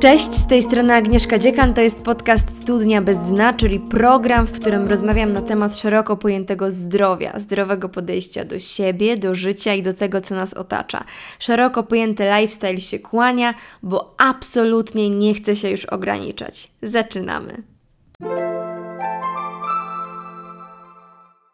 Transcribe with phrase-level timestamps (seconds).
[0.00, 4.52] Cześć, z tej strony Agnieszka Dziekan, to jest podcast Studnia bez dna, czyli program, w
[4.52, 9.94] którym rozmawiam na temat szeroko pojętego zdrowia, zdrowego podejścia do siebie, do życia i do
[9.94, 11.04] tego, co nas otacza.
[11.38, 16.68] Szeroko pojęty lifestyle się kłania, bo absolutnie nie chce się już ograniczać.
[16.82, 17.62] Zaczynamy.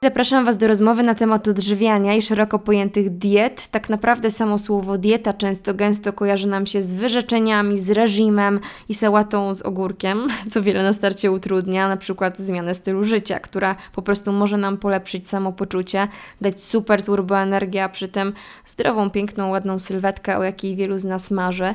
[0.05, 3.69] Zapraszam Was do rozmowy na temat odżywiania i szeroko pojętych diet.
[3.69, 8.95] Tak naprawdę samo słowo dieta często gęsto kojarzy nam się z wyrzeczeniami, z reżimem i
[8.95, 14.03] sałatą z ogórkiem, co wiele na starcie utrudnia, na przykład zmianę stylu życia, która po
[14.03, 16.09] prostu może nam polepszyć samopoczucie,
[16.41, 18.33] dać super turboenergię, a przy tym
[18.67, 21.75] zdrową, piękną, ładną sylwetkę, o jakiej wielu z nas marzy.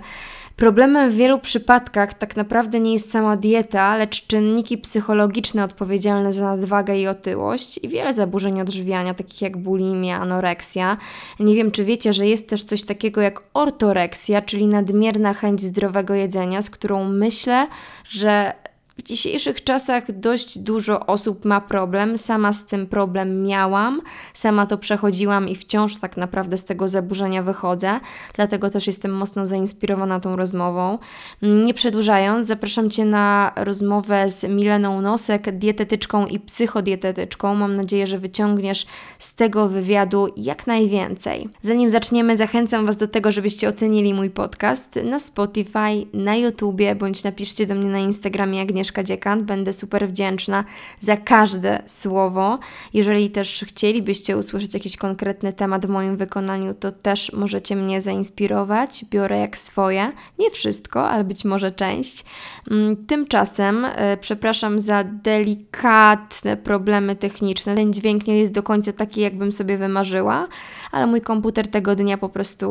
[0.59, 6.43] Problemem w wielu przypadkach tak naprawdę nie jest sama dieta, lecz czynniki psychologiczne odpowiedzialne za
[6.43, 10.97] nadwagę i otyłość i wiele zaburzeń odżywiania, takich jak bulimia, anoreksja.
[11.39, 16.13] Nie wiem, czy wiecie, że jest też coś takiego jak ortoreksja, czyli nadmierna chęć zdrowego
[16.13, 17.67] jedzenia, z którą myślę,
[18.09, 18.53] że
[18.99, 22.17] w dzisiejszych czasach dość dużo osób ma problem.
[22.17, 24.01] Sama z tym problem miałam,
[24.33, 27.99] sama to przechodziłam i wciąż tak naprawdę z tego zaburzenia wychodzę.
[28.33, 30.97] Dlatego też jestem mocno zainspirowana tą rozmową.
[31.41, 37.55] Nie przedłużając, zapraszam Cię na rozmowę z Mileną Nosek, dietetyczką i psychodietetyczką.
[37.55, 38.85] Mam nadzieję, że wyciągniesz
[39.19, 41.49] z tego wywiadu jak najwięcej.
[41.61, 47.23] Zanim zaczniemy, zachęcam Was do tego, żebyście ocenili mój podcast na Spotify, na YouTubie, bądź
[47.23, 49.45] napiszcie do mnie na Instagramie Agnieszka Agnieszka Dziekan.
[49.45, 50.63] Będę super wdzięczna
[50.99, 52.59] za każde słowo.
[52.93, 59.05] Jeżeli też chcielibyście usłyszeć jakiś konkretny temat w moim wykonaniu, to też możecie mnie zainspirować.
[59.09, 60.11] Biorę jak swoje.
[60.39, 62.25] Nie wszystko, ale być może część.
[62.71, 67.75] Mm, tymczasem e, przepraszam za delikatne problemy techniczne.
[67.75, 70.47] Ten dźwięk nie jest do końca taki, jakbym sobie wymarzyła,
[70.91, 72.69] ale mój komputer tego dnia po prostu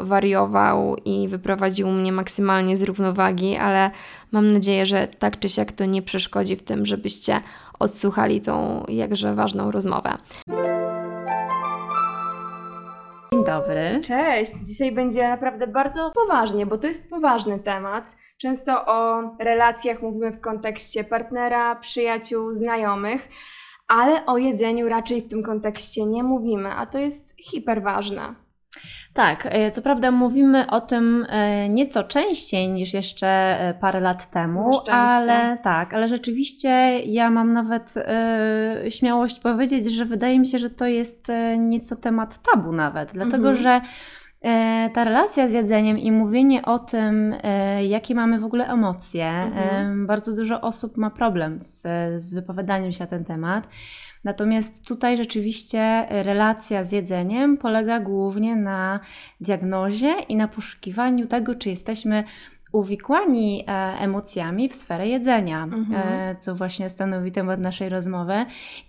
[0.00, 3.90] wariował i wyprowadził mnie maksymalnie z równowagi, ale
[4.32, 7.40] Mam nadzieję, że tak czy siak to nie przeszkodzi w tym, żebyście
[7.78, 10.16] odsłuchali tą jakże ważną rozmowę.
[13.32, 14.00] Dzień dobry.
[14.04, 14.52] Cześć.
[14.52, 18.16] Dzisiaj będzie naprawdę bardzo poważnie, bo to jest poważny temat.
[18.38, 23.28] Często o relacjach mówimy w kontekście partnera, przyjaciół, znajomych,
[23.88, 28.34] ale o jedzeniu raczej w tym kontekście nie mówimy, a to jest hiperważne.
[29.12, 34.30] Tak, e, co prawda mówimy o tym e, nieco częściej niż jeszcze e, parę lat
[34.30, 40.58] temu, ale tak, ale rzeczywiście ja mam nawet e, śmiałość powiedzieć, że wydaje mi się,
[40.58, 43.56] że to jest nieco temat tabu nawet, dlatego mhm.
[43.56, 43.80] że
[44.94, 47.34] ta relacja z jedzeniem i mówienie o tym,
[47.88, 50.06] jakie mamy w ogóle emocje, mhm.
[50.06, 51.86] bardzo dużo osób ma problem z,
[52.22, 53.68] z wypowiadaniem się na ten temat.
[54.24, 59.00] Natomiast tutaj rzeczywiście relacja z jedzeniem polega głównie na
[59.40, 62.24] diagnozie i na poszukiwaniu tego, czy jesteśmy
[62.72, 65.86] uwikłani e, emocjami w sferę jedzenia, mhm.
[65.92, 68.34] E, co właśnie stanowi temat naszej rozmowy.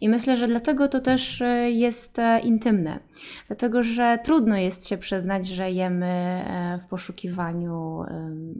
[0.02, 3.00] I myślę, że dlatego to też e, jest intymne,
[3.47, 6.41] dlatego że trudno jest się przyznać, że jemy
[6.84, 8.06] w poszukiwaniu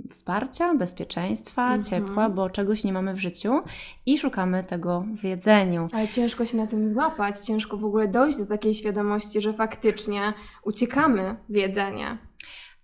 [0.10, 1.84] wsparcia, bezpieczeństwa, mhm.
[1.84, 3.62] ciepła, bo czegoś nie mamy w życiu
[4.06, 5.88] i szukamy tego w jedzeniu.
[5.94, 10.22] Ale ciężko się na tym złapać, ciężko w ogóle dojść do takiej świadomości, że faktycznie
[10.64, 12.18] uciekamy w jedzenie.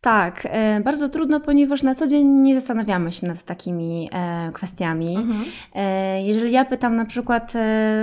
[0.02, 5.16] Tak, e, bardzo trudno, ponieważ na co dzień nie zastanawiamy się nad takimi e, kwestiami.
[5.16, 5.46] Mhm.
[5.76, 7.54] E, jeżeli ja pytam na przykład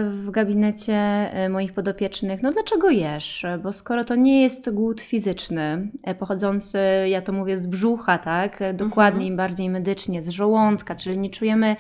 [0.09, 3.47] w gabinecie moich podopiecznych, no dlaczego jesz?
[3.63, 5.89] Bo skoro to nie jest głód fizyczny,
[6.19, 6.79] pochodzący,
[7.09, 9.37] ja to mówię z brzucha, tak, dokładniej, mhm.
[9.37, 11.77] bardziej medycznie, z żołądka, czyli nie czujemy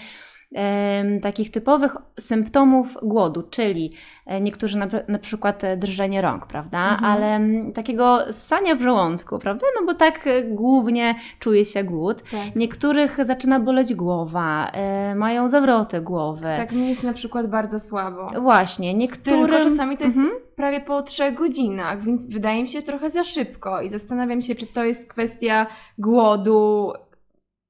[1.23, 3.93] takich typowych symptomów głodu, czyli
[4.27, 6.93] e, niektórzy na, na przykład e, drżenie rąk, prawda?
[6.93, 7.05] Mhm.
[7.05, 7.41] Ale
[7.73, 9.67] takiego ssania w żołądku, prawda?
[9.81, 12.23] No bo tak e, głównie czuje się głód.
[12.23, 12.57] Tak.
[12.57, 14.73] Niektórych zaczyna boleć głowa,
[15.17, 16.49] mają zawroty głowy.
[16.57, 18.29] Tak mi jest na przykład bardzo słabo.
[18.41, 19.49] Właśnie, niektórym...
[19.49, 20.35] Tylko czasami to jest mhm.
[20.57, 24.67] prawie po trzech godzinach, więc wydaje mi się trochę za szybko i zastanawiam się, czy
[24.67, 25.67] to jest kwestia
[25.99, 26.93] głodu,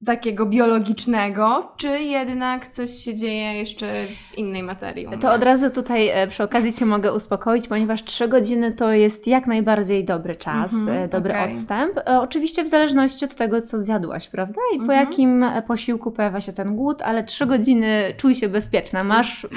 [0.05, 5.07] takiego biologicznego, czy jednak coś się dzieje jeszcze w innej materii?
[5.21, 9.27] To od razu tutaj e, przy okazji Cię mogę uspokoić, ponieważ 3 godziny to jest
[9.27, 11.49] jak najbardziej dobry czas, mm-hmm, dobry okay.
[11.49, 11.97] odstęp.
[11.97, 14.61] E, oczywiście w zależności od tego, co zjadłaś, prawda?
[14.73, 14.85] I mm-hmm.
[14.85, 15.09] po mhm.
[15.09, 19.03] jakim posiłku pojawia się ten głód, ale 3 godziny czuj się bezpieczna.
[19.03, 19.47] Masz,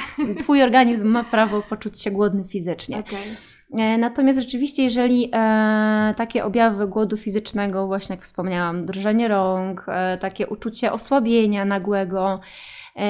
[0.41, 2.99] Twój organizm ma prawo poczuć się głodny fizycznie.
[2.99, 3.58] Okay.
[3.73, 10.19] E, natomiast rzeczywiście, jeżeli e, takie objawy głodu fizycznego, właśnie jak wspomniałam, drżenie rąk, e,
[10.19, 12.41] takie uczucie osłabienia nagłego,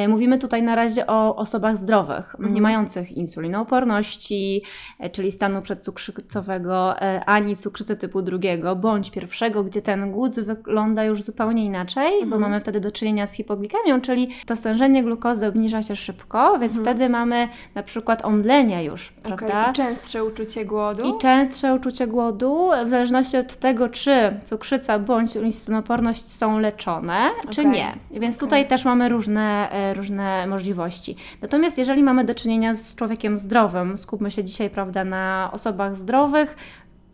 [0.08, 2.54] mówimy tutaj na razie o osobach zdrowych, Mhm.
[2.54, 4.62] nie mających insulinooporności,
[5.00, 11.04] e, czyli stanu przedcukrzycowego, e, ani cukrzycy typu drugiego bądź pierwszego, gdzie ten głód wygląda
[11.04, 12.40] już zupełnie inaczej, bo Mhm.
[12.42, 16.84] mamy wtedy do czynienia z hipoglikemią, czyli to stężenie glukozy obniża się szybko, więc Mhm.
[16.96, 19.70] wtedy mamy na przykład omdlenie już, prawda?
[19.70, 21.02] I częstsze uczucie głodu.
[21.02, 24.10] I częstsze uczucie głodu, w zależności od tego, czy
[24.44, 27.20] cukrzyca bądź insulinoporność są leczone,
[27.50, 27.92] czy Okej, nie.
[28.10, 28.46] Więc okej.
[28.46, 31.16] tutaj też mamy różne, e, różne możliwości.
[31.42, 36.56] Natomiast jeżeli mamy do czynienia z człowiekiem zdrowym, skupmy się dzisiaj, prawda, na osobach zdrowych,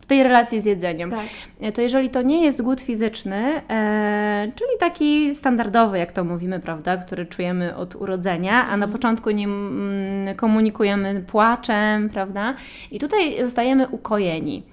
[0.05, 1.25] w tej relacji z jedzeniem, Tak.
[1.61, 6.59] e, to jeżeli to nie jest głód fizyczny, e, czyli taki standardowy, jak to mówimy,
[6.59, 8.91] prawda, który czujemy od urodzenia, a na Mhm.
[8.91, 9.49] początku nim
[10.23, 12.53] mm, komunikujemy płaczem, prawda,
[12.91, 14.63] i tutaj zostajemy ukojeni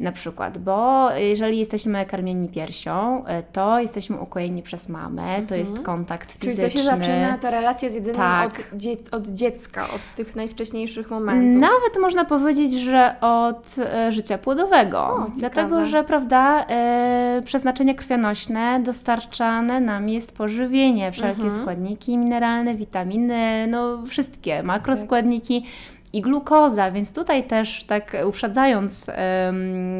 [0.00, 5.80] na przykład, bo jeżeli jesteśmy karmieni piersią, e, to jesteśmy ukojeni przez mamę, to jest
[5.82, 6.70] kontakt Czyli fizyczny.
[6.72, 8.50] to się zaczyna ta relacja z jedzeniem Tak.
[8.50, 11.60] od, dzie- od dziecka, od tych najwcześniejszych momentów.
[11.60, 14.79] Nawet można powiedzieć, że od e, życia płodowego.
[14.84, 15.26] O.
[15.36, 21.60] Dlatego, że prawda, e, przeznaczenie krwionośne dostarczane nam jest pożywienie, wszelkie Mhm.
[21.62, 25.64] składniki mineralne, witaminy, no wszystkie, makroskładniki.
[26.12, 29.10] I glukoza, więc tutaj też tak uprzedzając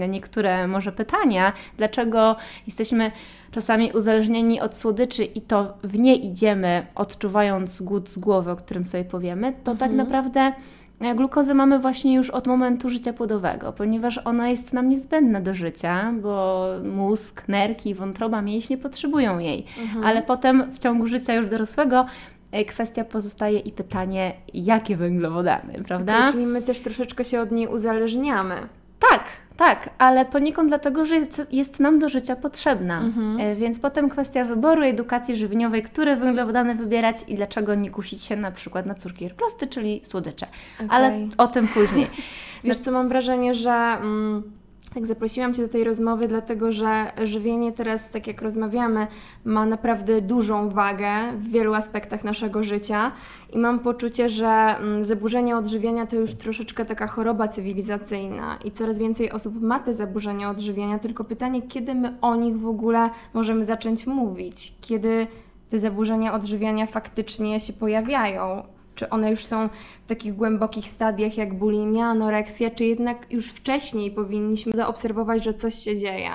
[0.09, 2.37] niektóre może pytania, dlaczego
[2.67, 3.11] jesteśmy
[3.51, 8.87] czasami uzależnieni od słodyczy i to w nie idziemy, odczuwając głód z głowy, o którym
[8.87, 9.97] sobie powiemy, to tak Mhm.
[9.97, 10.53] naprawdę e,
[11.15, 16.13] glukozę mamy właśnie już od momentu życia płodowego, ponieważ ona jest nam niezbędna do życia,
[16.23, 19.67] bo mózg, nerki, wątroba, mięśnie potrzebują jej.
[19.79, 20.05] Mhm.
[20.05, 22.07] Ale potem w ciągu życia już dorosłego
[22.53, 26.19] e, kwestia pozostaje i pytanie, jakie węglowodany, prawda?
[26.19, 28.55] Okej, czyli my też troszeczkę się od niej uzależniamy.
[29.11, 29.25] Tak,
[29.61, 33.01] tak, ale poniekąd dlatego, że jest, jest nam do życia potrzebna.
[33.01, 33.41] Mhm.
[33.41, 38.37] E, Więc potem kwestia wyboru edukacji żywieniowej, które węglowodany wybierać i dlaczego nie kusić się
[38.37, 40.47] na przykład na cukierki prosty, czyli słodycze.
[40.89, 41.29] Ale Okej.
[41.39, 42.07] o tym później.
[42.65, 44.43] Wiesz co, mam wrażenie, że mm,
[44.95, 49.07] tak zaprosiłam Cię do tej rozmowy, dlatego że żywienie teraz, tak jak rozmawiamy,
[49.45, 53.13] ma naprawdę dużą wagę w wielu aspektach naszego życia
[53.53, 58.99] i mam poczucie, że mm, zaburzenia odżywiania to już troszeczkę taka choroba cywilizacyjna i coraz
[58.99, 63.65] więcej osób ma te zaburzenia odżywiania, tylko pytanie, kiedy my o nich w ogóle możemy
[63.65, 65.27] zacząć mówić, kiedy
[65.71, 68.63] te zaburzenia odżywiania faktycznie się pojawiają.
[69.01, 69.69] Czy one już są
[70.05, 75.75] w takich głębokich stadiach jak bulimia, anoreksja, czy jednak już wcześniej powinniśmy zaobserwować, że coś
[75.75, 76.31] się dzieje?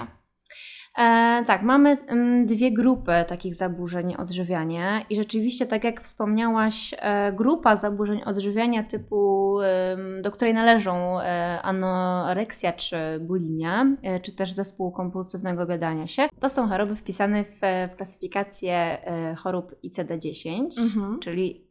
[0.97, 7.33] E, tak, mamy mm, dwie grupy takich zaburzeń odżywiania i rzeczywiście, tak jak wspomniałaś, e,
[7.33, 14.51] grupa zaburzeń odżywiania typu, em, do której należą e, anoreksja czy bulimia, e, czy też
[14.53, 17.59] zespół kompulsywnego obiadania się, to są choroby wpisane w,
[17.93, 21.19] w klasyfikację e, chorób ICD-10, Mhm.
[21.19, 21.64] czyli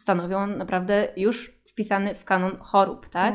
[0.00, 3.34] stanowią naprawdę już wpisany w kanon chorób, tak?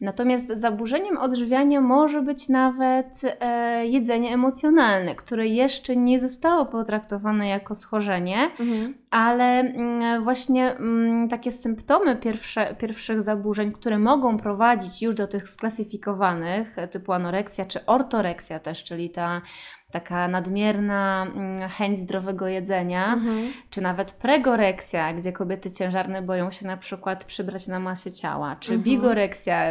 [0.00, 3.06] Natomiast zaburzeniem odżywiania może być nawet
[3.40, 8.94] e, jedzenie emocjonalne, które jeszcze nie zostało potraktowane jako schorzenie, Mhm.
[9.10, 15.48] ale mm, właśnie mm, takie symptomy pierwsze, pierwszych zaburzeń, które mogą prowadzić już do tych
[15.48, 19.42] sklasyfikowanych, e, typu anoreksja czy ortoreksja też, czyli ta
[19.94, 23.52] taka nadmierna mm, chęć zdrowego jedzenia, Mhm.
[23.70, 28.72] czy nawet pregoreksja, gdzie kobiety ciężarne boją się na przykład przybrać na masę ciała, czy
[28.74, 28.82] Mhm.
[28.84, 29.62] bigoreksja,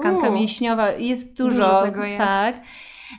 [0.00, 0.32] tkanka U.
[0.32, 2.18] mięśniowa, jest dużo, Dużo tego jest.
[2.18, 2.54] tak.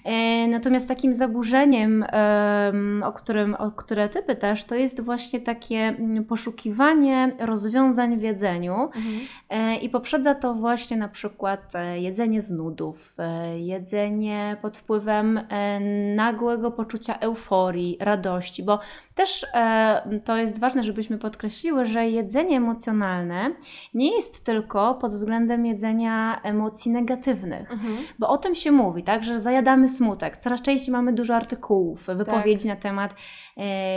[0.05, 5.77] E, Natomiast takim zaburzeniem, em, o, którym, o które ty pytasz, to jest właśnie takie
[5.77, 9.15] mm, poszukiwanie rozwiązań w jedzeniu Mhm.
[9.49, 13.17] E, I poprzedza to właśnie na przykład e, jedzenie z nudów,
[13.57, 15.39] jedzenie pod wpływem
[16.15, 18.79] nagłego poczucia euforii, radości, bo
[19.15, 19.45] też
[20.25, 23.51] to jest ważne, żebyśmy podkreśliły, że jedzenie emocjonalne
[23.93, 27.71] nie jest tylko pod względem jedzenia emocji negatywnych.
[27.71, 27.97] Mhm.
[28.19, 30.37] Bo o tym się mówi, tak, że zajadamy smutek.
[30.37, 33.15] Coraz częściej mamy dużo artykułów, wypowiedzi na temat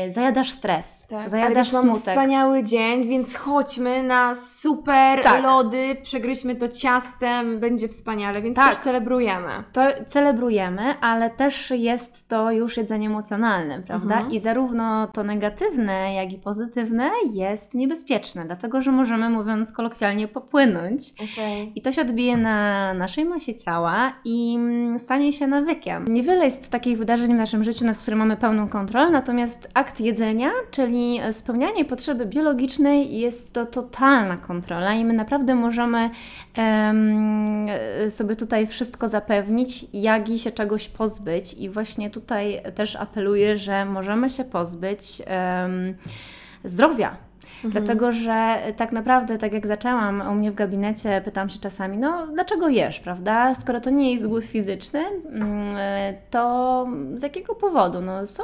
[0.09, 2.15] zajadasz stres, Tak, ale zajadasz mamy smutek.
[2.15, 5.43] wspaniały dzień, więc chodźmy na super Tak.
[5.43, 8.69] lody, przegryźmy to ciastem, będzie wspaniale, więc Tak.
[8.75, 9.49] też celebrujemy.
[9.73, 14.15] To celebrujemy, ale też jest to już jedzenie emocjonalne, prawda?
[14.15, 14.33] Mhm.
[14.33, 21.13] I zarówno to negatywne, jak i pozytywne jest niebezpieczne, dlatego że możemy, mówiąc kolokwialnie, popłynąć.
[21.13, 21.73] Okay.
[21.75, 26.05] I to się odbije na naszej masie ciała i mm, stanie się nawykiem.
[26.09, 30.51] Niewiele jest takich wydarzeń w naszym życiu, nad którymi mamy pełną kontrolę, natomiast akt jedzenia,
[30.71, 36.11] czyli spełnianie potrzeby biologicznej, jest to totalna kontrola i my naprawdę możemy
[36.55, 37.67] em,
[38.09, 41.55] sobie tutaj wszystko zapewnić, jak i się czegoś pozbyć.
[41.55, 45.95] I właśnie tutaj też apeluję, że możemy się pozbyć em,
[46.65, 47.17] zdrowia.
[47.65, 47.73] Mhm.
[47.73, 52.27] Dlatego, że tak naprawdę, tak jak zaczęłam u mnie w gabinecie, pytam się czasami, no
[52.27, 53.55] dlaczego jesz, prawda?
[53.55, 55.77] Skoro to nie jest głód fizyczny, mm,
[56.31, 58.01] to z jakiego powodu?
[58.01, 58.43] No, są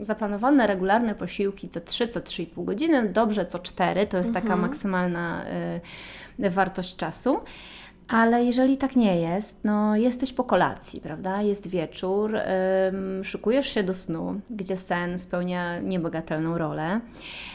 [0.00, 4.60] zaplanowane regularne posiłki co 3, co 3,5 godziny, dobrze co 4, to jest taka mhm.
[4.60, 5.44] maksymalna
[6.38, 7.40] y, wartość czasu.
[8.08, 11.42] Ale jeżeli tak nie jest, no jesteś po kolacji, prawda?
[11.42, 17.00] Jest wieczór, ym, szykujesz się do snu, gdzie sen spełnia niebagatelną rolę,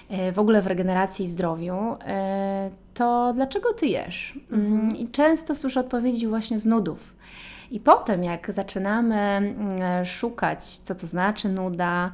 [0.09, 4.39] yy, w ogóle w regeneracji i zdrowiu, yy, to dlaczego ty jesz?
[4.51, 4.95] Mhm.
[4.95, 7.13] I często słyszę odpowiedzi właśnie z nudów.
[7.71, 9.53] I potem, jak zaczynamy
[9.99, 12.11] yy, szukać, co to znaczy nuda,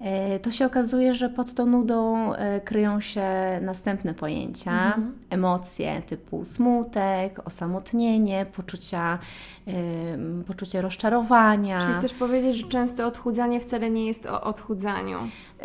[0.00, 3.24] E, to się okazuje, że pod tą nudą e, kryją się
[3.62, 5.18] następne pojęcia, mhm.
[5.30, 9.18] emocje typu smutek, osamotnienie, poczucia
[10.46, 11.80] poczucie rozczarowania.
[11.80, 15.16] Czyli chcesz powiedzieć, że często odchudzanie wcale nie jest o odchudzaniu?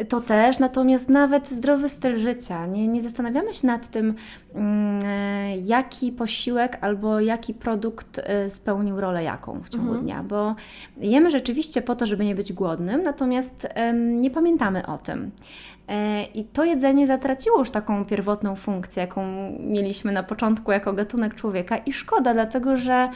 [0.10, 2.66] To też, natomiast nawet zdrowy styl życia.
[2.66, 4.14] Nie, nie zastanawiamy się nad tym,
[4.56, 10.06] e, jaki posiłek albo jaki produkt e, spełnił rolę jaką w ciągu mhm.
[10.06, 10.56] dnia, bo
[10.98, 15.32] jemy rzeczywiście po to, żeby nie być głodnym, natomiast nie pamiętamy o tym.
[15.88, 21.36] E, I to jedzenie zatraciło już taką pierwotną funkcję, jaką mieliśmy na początku jako gatunek
[21.36, 23.10] człowieka, i szkoda, dlatego że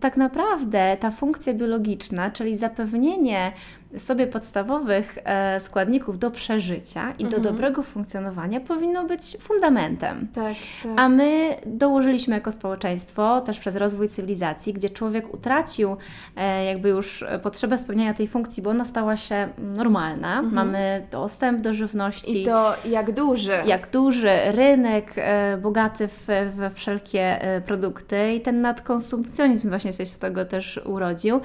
[0.00, 3.52] tak naprawdę ta funkcja biologiczna, czyli zapewnienie
[3.98, 7.30] sobie podstawowych e, składników do przeżycia i mhm.
[7.30, 10.28] do dobrego funkcjonowania powinno być fundamentem.
[10.34, 10.92] Tak, tak.
[10.96, 15.96] A my dołożyliśmy jako społeczeństwo, też przez rozwój cywilizacji, gdzie człowiek utracił
[16.36, 20.38] e, jakby już potrzebę spełniania tej funkcji, bo ona stała się normalna.
[20.38, 20.54] Mhm.
[20.54, 22.42] Mamy dostęp do żywności.
[22.42, 23.52] I to jak duży.
[23.66, 30.06] Jak duży rynek, e, bogaty w, we wszelkie e, produkty i ten nadkonsumpcjonizm właśnie się
[30.06, 31.40] z tego też urodził.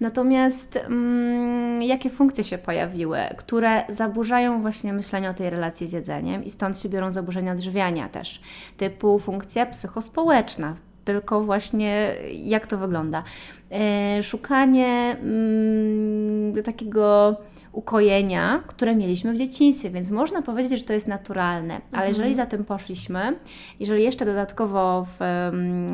[0.00, 6.44] Natomiast mm, jakie funkcje się pojawiły, które zaburzają właśnie myślenie o tej relacji z jedzeniem
[6.44, 8.40] i stąd się biorą zaburzenia odżywiania też,
[8.76, 10.74] typu funkcja psychospołeczna,
[11.04, 13.22] tylko właśnie jak to wygląda.
[13.70, 17.36] E, szukanie mm, takiego
[17.72, 21.74] ukojenia, które mieliśmy w dzieciństwie, więc można powiedzieć, że to jest naturalne.
[21.74, 22.08] Ale mhm.
[22.08, 23.38] jeżeli za tym poszliśmy,
[23.80, 25.18] jeżeli jeszcze dodatkowo w,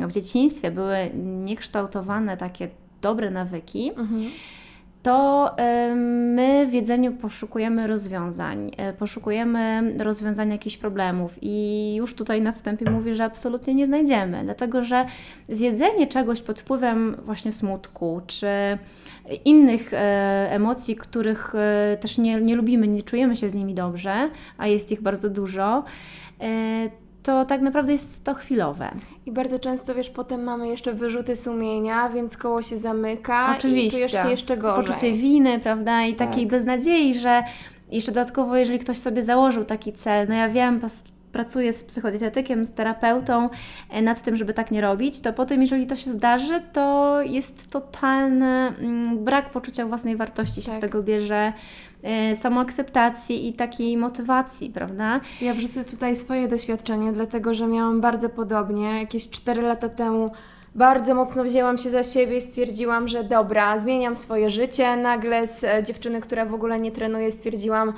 [0.07, 2.67] w dzieciństwie były niekształtowane takie
[3.03, 4.29] dobre nawyki, mhm.
[5.03, 5.49] to
[6.35, 12.91] my w jedzeniu poszukujemy rozwiązań, e, poszukujemy rozwiązania jakichś problemów i już tutaj na wstępie
[12.91, 15.05] mówię, że absolutnie nie znajdziemy, dlatego że
[15.49, 18.47] zjedzenie czegoś pod wpływem właśnie smutku czy
[19.45, 19.97] innych e,
[20.51, 24.91] emocji, których e, też nie, nie lubimy, nie czujemy się z nimi dobrze, a jest
[24.91, 25.83] ich bardzo dużo,
[27.23, 28.91] to tak naprawdę jest to chwilowe.
[29.25, 33.97] I bardzo często, wiesz, potem mamy jeszcze wyrzuty sumienia, więc koło się zamyka Oczywiście.
[33.97, 34.85] i czujesz się jeszcze gorzej.
[34.85, 36.51] Poczucie winy, prawda, i takiej tak.
[36.51, 37.43] beznadziei, że
[37.91, 40.79] jeszcze dodatkowo, jeżeli ktoś sobie założył taki cel, no ja wiem,
[41.31, 43.49] pracuję z psychodietetykiem, z terapeutą
[43.89, 47.69] e, nad tym, żeby tak nie robić, to potem, jeżeli to się zdarzy, to jest
[47.69, 50.77] totalny mm, brak poczucia własnej wartości się tak.
[50.77, 51.53] z tego bierze,
[52.35, 55.21] samoakceptacji i takiej motywacji, prawda?
[55.41, 58.99] Ja wrzucę tutaj swoje doświadczenie, dlatego że miałam bardzo podobnie.
[58.99, 60.31] Jakieś 4 lata temu
[60.75, 64.95] bardzo mocno wzięłam się za siebie i stwierdziłam, że dobra, zmieniam swoje życie.
[64.95, 67.93] Nagle z e, dziewczyny, która w ogóle nie trenuje, stwierdziłam,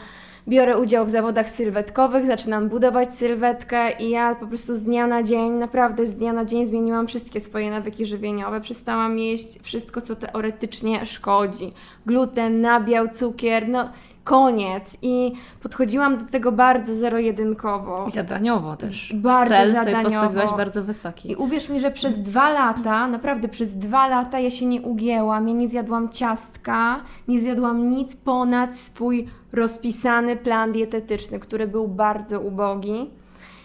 [0.48, 5.24] biorę udział w zawodach sylwetkowych, zaczynam budować sylwetkę i ja po prostu z dnia na
[5.24, 8.62] dzień, naprawdę z dnia na dzień zmieniłam wszystkie swoje nawyki żywieniowe.
[8.62, 11.74] Przestałam jeść wszystko, co teoretycznie szkodzi.
[12.06, 13.90] Gluten, nabiał, cukier, no
[14.26, 14.98] koniec.
[15.02, 18.06] I podchodziłam do tego bardzo zero-jedynkowo.
[18.08, 19.14] I zadaniowo też.
[19.16, 20.04] Bardzo Cel zadaniowo.
[20.04, 21.32] sobie postawiłaś bardzo wysoki.
[21.32, 25.48] I uwierz mi, że przez dwa lata, naprawdę przez dwa lata ja się nie ugięłam,
[25.48, 32.40] ja nie zjadłam ciastka, nie zjadłam nic ponad swój rozpisany plan dietetyczny, który był bardzo
[32.40, 33.10] ubogi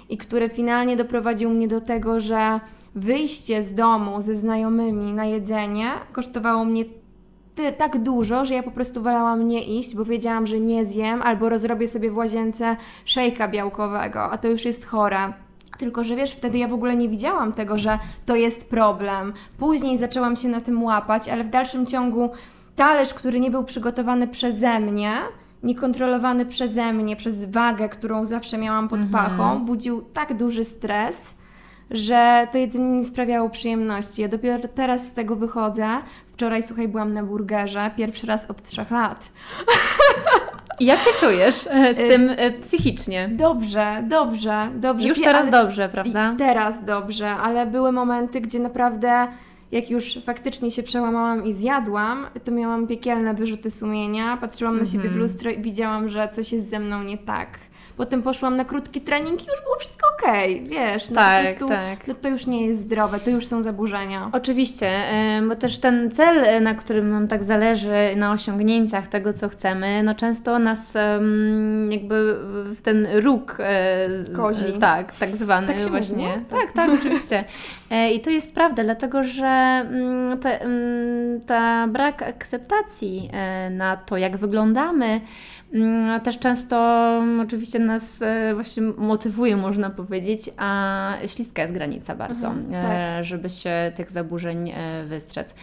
[0.08, 2.60] i który finalnie doprowadził mnie do tego, że
[2.94, 6.84] wyjście z domu ze znajomymi na jedzenie kosztowało mnie
[7.72, 11.48] tak dużo, że ja po prostu wolałam nie iść, bo wiedziałam, że nie zjem albo
[11.48, 15.32] rozrobię sobie w łazience szejka białkowego, a to już jest chore.
[15.78, 19.32] Tylko, że wiesz, wtedy ja w ogóle nie widziałam tego, że to jest problem.
[19.58, 22.30] Później zaczęłam się na tym łapać, ale w dalszym ciągu
[22.76, 25.12] talerz, który nie był przygotowany przeze mnie,
[25.62, 29.24] niekontrolowany przeze mnie, przez wagę, którą zawsze miałam pod mhm.
[29.24, 31.34] pachą, budził tak duży stres,
[31.90, 34.22] że to jedzenie nie sprawiało przyjemności.
[34.22, 35.86] Ja dopiero teraz z tego wychodzę.
[36.32, 39.30] Wczoraj, słuchaj, byłam na burgerze, pierwszy raz od trzech lat.
[40.80, 43.30] I jak się czujesz e, z y, tym e, psychicznie?
[43.32, 45.08] Dobrze, dobrze, dobrze.
[45.08, 45.50] Już teraz ale...
[45.50, 46.34] dobrze, prawda?
[46.38, 49.28] Teraz dobrze, ale były momenty, gdzie naprawdę
[49.72, 54.98] jak już faktycznie się przełamałam i zjadłam, to miałam piekielne wyrzuty sumienia, patrzyłam na siebie
[54.98, 55.22] w mhm.
[55.22, 57.48] lustro i widziałam, że coś jest ze mną nie tak
[58.00, 61.68] potem poszłam na krótki trening i już było wszystko okej, wiesz, no Tak, po prostu
[61.68, 62.06] tak.
[62.06, 64.30] no to już nie jest zdrowe, to już są zaburzenia.
[64.32, 64.90] Oczywiście,
[65.48, 70.02] bo też ten cel, e, na którym nam tak zależy, na osiągnięciach tego, co chcemy,
[70.02, 70.94] no często nas
[71.90, 74.72] jakby w ten róg e, Kozi.
[74.80, 76.44] tak, tak zwany Tak właśnie.
[76.50, 77.44] Tak, tak, oczywiście.
[77.90, 83.30] E, I to jest prawda, dlatego że mm, mm, ta brak akceptacji
[83.70, 85.20] na to, jak wyglądamy,
[86.24, 86.76] też często
[87.22, 92.82] mm, oczywiście nas e, właśnie motywuje, można powiedzieć, a śliska jest granica bardzo, Mhm, e,
[92.82, 93.24] tak.
[93.24, 95.54] żeby się tych zaburzeń e, wystrzec.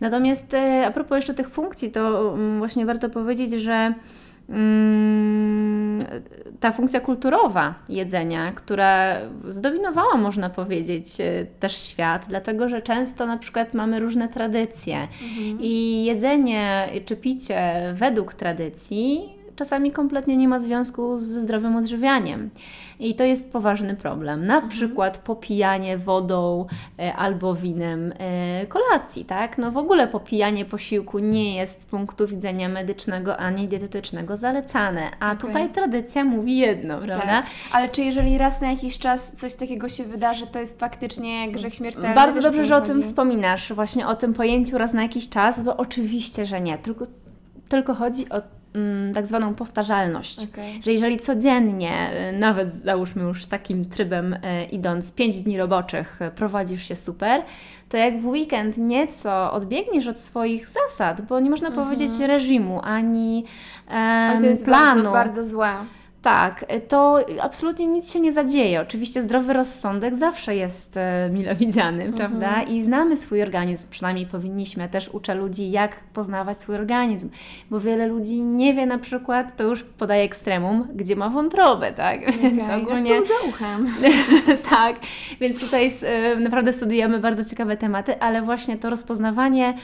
[0.00, 0.56] Natomiast
[0.86, 3.94] a propos jeszcze tych funkcji, to mm, właśnie warto powiedzieć, że
[4.48, 5.98] mm,
[6.60, 9.16] ta funkcja kulturowa jedzenia, która
[9.48, 11.08] zdominowała, można powiedzieć,
[11.60, 15.58] też świat, dlatego że często na przykład mamy różne tradycje Mhm.
[15.60, 22.50] i jedzenie czy picie według tradycji czasami kompletnie nie ma związku ze zdrowym odżywianiem.
[23.00, 24.46] I to jest poważny problem.
[24.46, 26.66] Na przykład popijanie wodą
[26.98, 29.58] e, albo winem e, kolacji, tak?
[29.58, 35.32] No w ogóle popijanie posiłku nie jest z punktu widzenia medycznego ani dietetycznego zalecane, a
[35.32, 35.38] Okej.
[35.48, 37.26] tutaj tradycja mówi jedno, prawda?
[37.26, 37.46] Tak.
[37.72, 41.74] Ale czy jeżeli raz na jakiś czas coś takiego się wydarzy, to jest faktycznie grzech
[41.74, 42.14] śmiertelny?
[42.14, 45.76] Bardzo dobrze, że o tym wspominasz, właśnie o tym pojęciu raz na jakiś czas, bo
[45.76, 47.04] oczywiście, że nie, tylko,
[47.68, 48.55] tylko chodzi o
[49.14, 50.38] tak zwaną powtarzalność.
[50.52, 50.82] Okej.
[50.82, 56.30] Że jeżeli codziennie, y, nawet załóżmy już takim trybem y, idąc 5 dni roboczych, y,
[56.30, 57.42] prowadzisz się super,
[57.88, 63.44] to jak w weekend nieco odbiegniesz od swoich zasad, bo nie można powiedzieć reżimu ani
[63.88, 65.02] em, to jest planu.
[65.02, 65.74] bardzo, bardzo złe.
[66.26, 68.80] Tak, to absolutnie nic się nie zadzieje.
[68.80, 72.62] Oczywiście zdrowy rozsądek zawsze jest e, mile widziany, prawda?
[72.62, 74.88] I znamy swój organizm, przynajmniej powinniśmy.
[74.88, 77.30] Też uczę ludzi, jak poznawać swój organizm,
[77.70, 82.36] bo wiele ludzi nie wie na przykład, to już podaje ekstremum, gdzie ma wątrobę, tak?
[82.42, 83.94] Więc Okej, ogólnie Jak tu za uchem.
[84.70, 84.96] tak,
[85.40, 89.74] więc tutaj e, naprawdę studiujemy bardzo ciekawe tematy, ale właśnie to rozpoznawanie,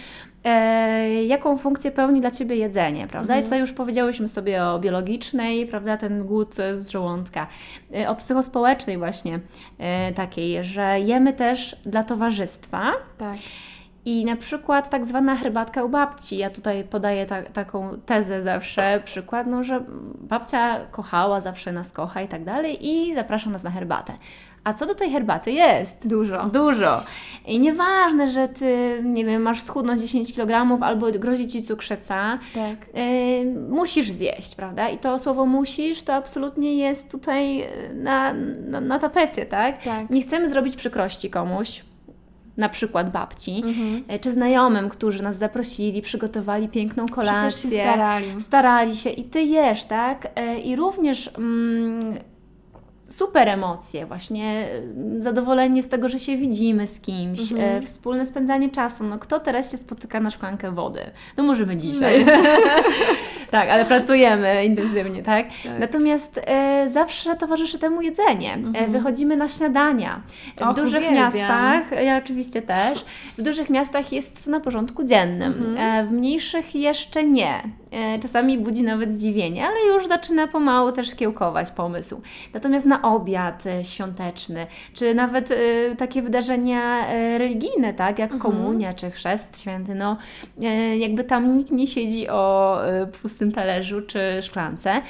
[0.44, 3.38] e, jaką funkcję pełni dla Ciebie jedzenie, prawda?
[3.38, 7.46] I tutaj już powiedziałyśmy sobie o biologicznej, prawda, ten głód z żołądka,
[7.94, 9.40] e, o psychospołecznej właśnie
[9.78, 13.36] e, takiej, że jemy też dla towarzystwa, Tak.
[14.04, 16.36] i na przykład tak zwana herbatka u babci.
[16.36, 19.84] Ja tutaj podaję ta, taką tezę zawsze, przykład, no, że
[20.20, 24.12] babcia kochała, zawsze nas kocha i tak dalej i zaprasza nas na herbatę.
[24.64, 26.08] A co do tej herbaty jest?
[26.08, 26.44] Dużo.
[26.44, 27.02] Dużo.
[27.46, 32.86] I nieważne, że ty, nie wiem, masz schudnąć 10 kg albo grozi ci cukrzyca, Tak.
[32.94, 34.88] Yy, musisz zjeść, prawda?
[34.88, 38.34] I to słowo musisz to absolutnie jest tutaj yy, na,
[38.68, 39.82] na, na tapecie, tak?
[39.82, 40.10] Tak.
[40.10, 41.84] Nie chcemy zrobić przykrości komuś,
[42.56, 44.04] na przykład babci, Mhm.
[44.08, 47.48] e, czy znajomym, którzy nas zaprosili, przygotowali piękną kolację.
[47.48, 48.26] Przecież się starali.
[48.40, 50.28] Starali się i ty jesz, tak?
[50.34, 52.00] E, I również mm,
[53.16, 54.68] super emocje, właśnie
[55.18, 57.76] zadowolenie z tego, że się widzimy z kimś, Mhm.
[57.82, 59.04] e, wspólne spędzanie czasu.
[59.04, 61.00] No kto teraz się spotyka na szklankę wody?
[61.36, 62.24] No możemy dzisiaj.
[63.50, 65.46] tak, ale pracujemy intensywnie, tak?
[65.64, 65.78] Tak.
[65.80, 68.52] Natomiast e, zawsze towarzyszy temu jedzenie.
[68.52, 68.92] E, Mhm.
[68.92, 70.20] wychodzimy na śniadania.
[70.56, 71.34] W Och, dużych uwielbiam.
[71.34, 73.04] miastach, ja oczywiście też,
[73.38, 75.52] w dużych miastach jest to na porządku dziennym.
[75.52, 76.06] Mhm.
[76.06, 77.62] E, w mniejszych jeszcze nie.
[77.92, 82.20] E, czasami budzi nawet zdziwienie, ale już zaczyna pomału też kiełkować pomysł.
[82.54, 85.56] Natomiast na obiad e, świąteczny, czy nawet e,
[85.96, 87.06] takie wydarzenia
[87.38, 88.52] religijne, tak, jak Mhm.
[88.54, 90.16] komunia czy chrzest święty, no
[90.98, 92.78] jakby tam nikt nie siedzi o
[93.22, 95.02] pustym talerzu czy szklance.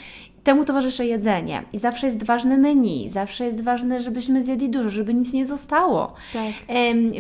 [0.45, 5.15] Temu towarzyszy jedzenie i zawsze jest ważne menu, zawsze jest ważne, żebyśmy zjedli dużo, żeby
[5.15, 6.13] nic nie zostało.
[6.33, 6.53] Tak.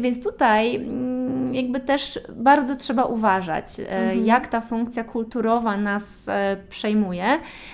[0.00, 4.26] Więc tutaj mm, jakby też bardzo trzeba uważać, e, Mhm.
[4.26, 7.24] jak ta funkcja kulturowa nas e, przejmuje,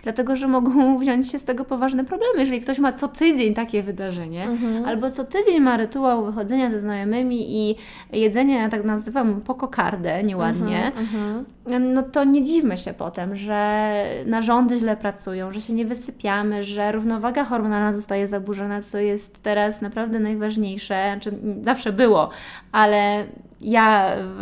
[0.02, 2.38] dlatego że mogą wziąć się z tego poważne problemy.
[2.38, 4.84] Jeżeli ktoś ma co tydzień takie wydarzenie, Mhm.
[4.84, 7.76] albo co tydzień ma rytuał wychodzenia ze znajomymi i
[8.12, 11.44] jedzenia, ja tak nazywam, po kokardę, nieładnie, Mhm.
[11.66, 11.94] Mhm.
[11.94, 13.88] no to nie dziwmy się potem, że
[14.26, 19.80] narządy źle pracują, że się nie wysypiamy, że równowaga hormonalna zostaje zaburzona, co jest teraz
[19.80, 22.30] naprawdę najważniejsze, znaczy zawsze było,
[22.72, 23.26] ale
[23.60, 24.38] ja w,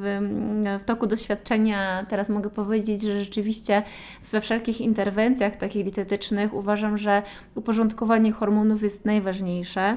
[0.00, 3.82] w, w toku doświadczenia teraz mogę powiedzieć, że rzeczywiście
[4.32, 7.22] we wszelkich interwencjach takich dietetycznych uważam, że
[7.54, 9.96] uporządkowanie hormonów jest najważniejsze.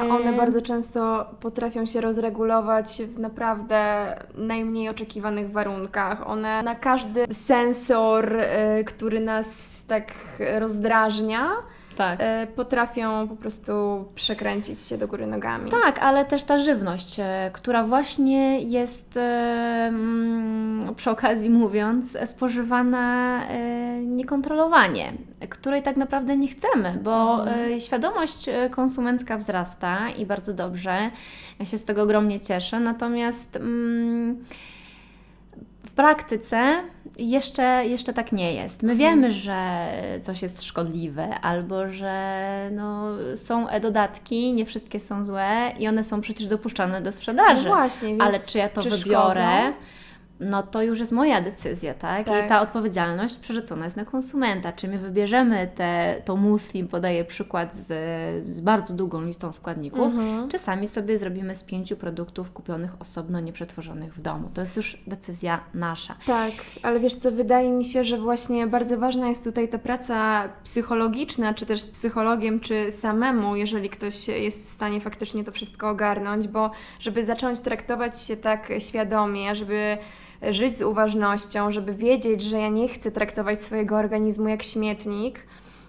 [0.00, 6.28] A one bardzo często potrafią się rozregulować w naprawdę najmniej oczekiwanych warunkach.
[6.28, 9.46] One na każdy sensor, y, który nas
[9.88, 10.12] tak
[10.58, 11.50] rozdrażnia,
[11.96, 12.20] tak.
[12.20, 15.70] y, potrafią po prostu przekręcić się do góry nogami.
[15.70, 19.20] Tak, ale też ta żywność, e, która właśnie jest, e,
[19.88, 23.58] mm, przy okazji mówiąc, spożywana e,
[24.02, 25.12] niekontrolowanie,
[25.48, 27.72] której tak naprawdę nie chcemy, bo Mhm.
[27.72, 31.10] e, świadomość e, konsumencka wzrasta i bardzo dobrze.
[31.58, 32.80] Ja się z tego ogromnie cieszę.
[32.80, 34.44] Natomiast mm,
[35.84, 36.82] w praktyce
[37.18, 38.82] jeszcze, jeszcze tak nie jest.
[38.82, 39.10] My Mhm.
[39.10, 39.86] wiemy, że
[40.22, 43.04] coś jest szkodliwe, albo że no,
[43.36, 47.62] są e-dodatki, nie wszystkie są złe i one są przecież dopuszczane do sprzedaży.
[47.68, 49.34] No właśnie, więc Ale czy ja to czy wybiorę?
[49.34, 49.95] szkodzą?
[50.40, 52.26] No to już jest moja decyzja, tak?
[52.26, 52.46] Tak.
[52.46, 54.72] I ta odpowiedzialność przerzucona jest na konsumenta.
[54.72, 57.86] Czy my wybierzemy te, to muslim, podaję przykład z,
[58.46, 60.48] z bardzo długą listą składników, Mhm.
[60.48, 64.50] czy sami sobie zrobimy z pięciu produktów kupionych osobno, nieprzetworzonych w domu.
[64.54, 66.14] To jest już decyzja nasza.
[66.26, 70.48] Tak, ale wiesz co, wydaje mi się, że właśnie bardzo ważna jest tutaj ta praca
[70.64, 75.88] psychologiczna, czy też z psychologiem, czy samemu, jeżeli ktoś jest w stanie faktycznie to wszystko
[75.90, 76.70] ogarnąć, bo
[77.00, 79.98] żeby zacząć traktować się tak świadomie, żeby
[80.42, 85.46] żyć z uważnością, żeby wiedzieć, że ja nie chcę traktować swojego organizmu jak śmietnik,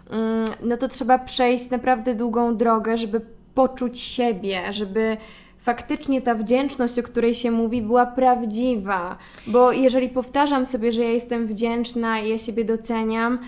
[0.10, 3.22] mm, no to trzeba przejść naprawdę długą drogę, żeby
[3.54, 5.18] poczuć siebie, żeby
[5.60, 9.18] faktycznie ta wdzięczność, o której się mówi, była prawdziwa.
[9.48, 13.40] Bo jeżeli powtarzam sobie, że ja jestem wdzięczna i ja siebie doceniam,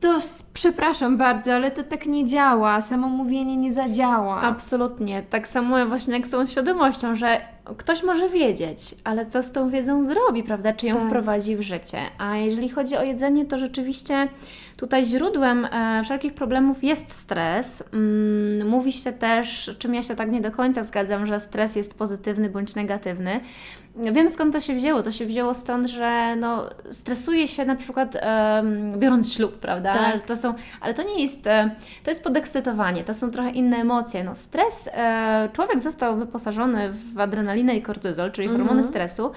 [0.00, 0.18] to
[0.54, 2.80] przepraszam bardzo, ale to tak nie działa.
[2.80, 4.40] Samo mówienie nie zadziała.
[4.40, 5.22] Absolutnie.
[5.22, 7.40] Tak samo właśnie jak z tą świadomością, że
[7.76, 10.72] ktoś może wiedzieć, ale co z tą wiedzą zrobi, prawda?
[10.72, 11.06] Czy ją Tak.
[11.06, 11.98] wprowadzi w życie.
[12.18, 14.28] A jeżeli chodzi o jedzenie, to rzeczywiście
[14.76, 17.84] tutaj źródłem e, wszelkich problemów jest stres.
[17.92, 21.94] Mm, mówi się też, czym ja się tak nie do końca zgadzam, że stres jest
[21.98, 23.40] pozytywny bądź negatywny.
[24.12, 25.02] Wiem skąd to się wzięło.
[25.02, 29.94] To się wzięło stąd, że no, stresuje się na przykład em, biorąc ślub, prawda?
[29.94, 30.22] Tak.
[30.22, 31.70] To są, ale to nie jest, e,
[32.04, 34.24] to jest podekscytowanie, to są trochę inne emocje.
[34.24, 38.66] No, stres, e, człowiek został wyposażony w adrenalinę i kortyzol, czyli Mhm.
[38.66, 39.30] hormony stresu,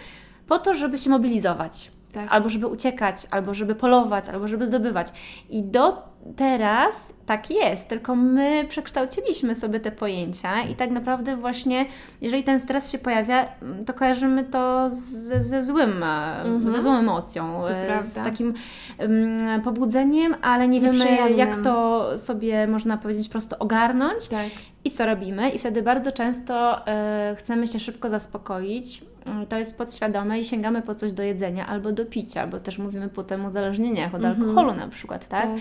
[0.47, 1.91] po to, żeby się mobilizować.
[2.13, 2.27] Tak.
[2.29, 5.07] Albo żeby uciekać, albo żeby polować, albo żeby zdobywać.
[5.49, 11.86] I do teraz tak jest, tylko my przekształciliśmy sobie te pojęcia i tak naprawdę właśnie,
[12.21, 16.71] jeżeli ten stres się pojawia, mm, to kojarzymy to ze, ze złym, e, Mhm.
[16.71, 18.31] ze złą emocją, To e, z prawda.
[18.31, 18.53] takim
[18.97, 21.38] em, pobudzeniem, ale nie wiemy Nieprzyjemnym.
[21.38, 24.27] jak to sobie, można powiedzieć, prosto ogarnąć.
[24.27, 24.47] Tak.
[24.84, 25.49] I co robimy?
[25.49, 29.01] I wtedy bardzo często e, chcemy się szybko zaspokoić.
[29.41, 32.77] E, To jest podświadome i sięgamy po coś do jedzenia albo do picia, bo też
[32.77, 34.41] mówimy potem o uzależnieniach od Mhm.
[34.41, 35.43] alkoholu na przykład, tak?
[35.43, 35.51] Tak.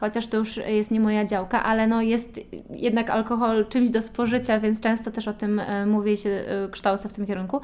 [0.00, 4.60] Chociaż to już jest nie moja działka, ale no jest jednak alkohol czymś do spożycia,
[4.60, 7.60] więc często też o tym e, mówię i się e, kształcę w tym kierunku.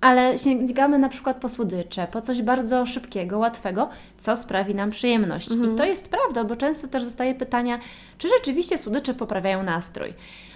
[0.00, 5.50] Ale sięgamy na przykład po słodycze, po coś bardzo szybkiego, łatwego, co sprawi nam przyjemność.
[5.50, 5.74] Mhm.
[5.74, 7.78] I to jest prawda, bo często też dostaję pytania,
[8.18, 10.14] czy rzeczywiście słodycze poprawiają nastrój.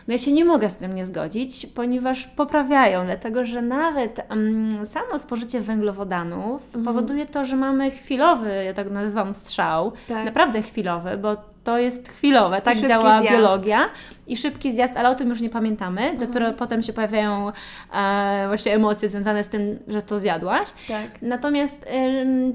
[0.08, 4.86] No ja się nie mogę z tym nie zgodzić, ponieważ poprawiają, dlatego że nawet mm,
[4.86, 6.84] samo spożycie węglowodanów Mhm.
[6.84, 10.24] powoduje to, że mamy chwilowy, ja tak nazywam strzał, Tak.
[10.24, 13.36] naprawdę chwilowy, bo to jest chwilowe, tak działa zjazd.
[13.36, 13.88] biologia
[14.28, 16.00] i szybki zjazd, ale o tym już nie pamiętamy.
[16.00, 16.18] Mhm.
[16.18, 17.52] Dopiero potem się pojawiają
[17.94, 20.68] e, właśnie emocje związane z tym, że to zjadłaś.
[20.88, 21.22] Tak.
[21.22, 21.88] Natomiast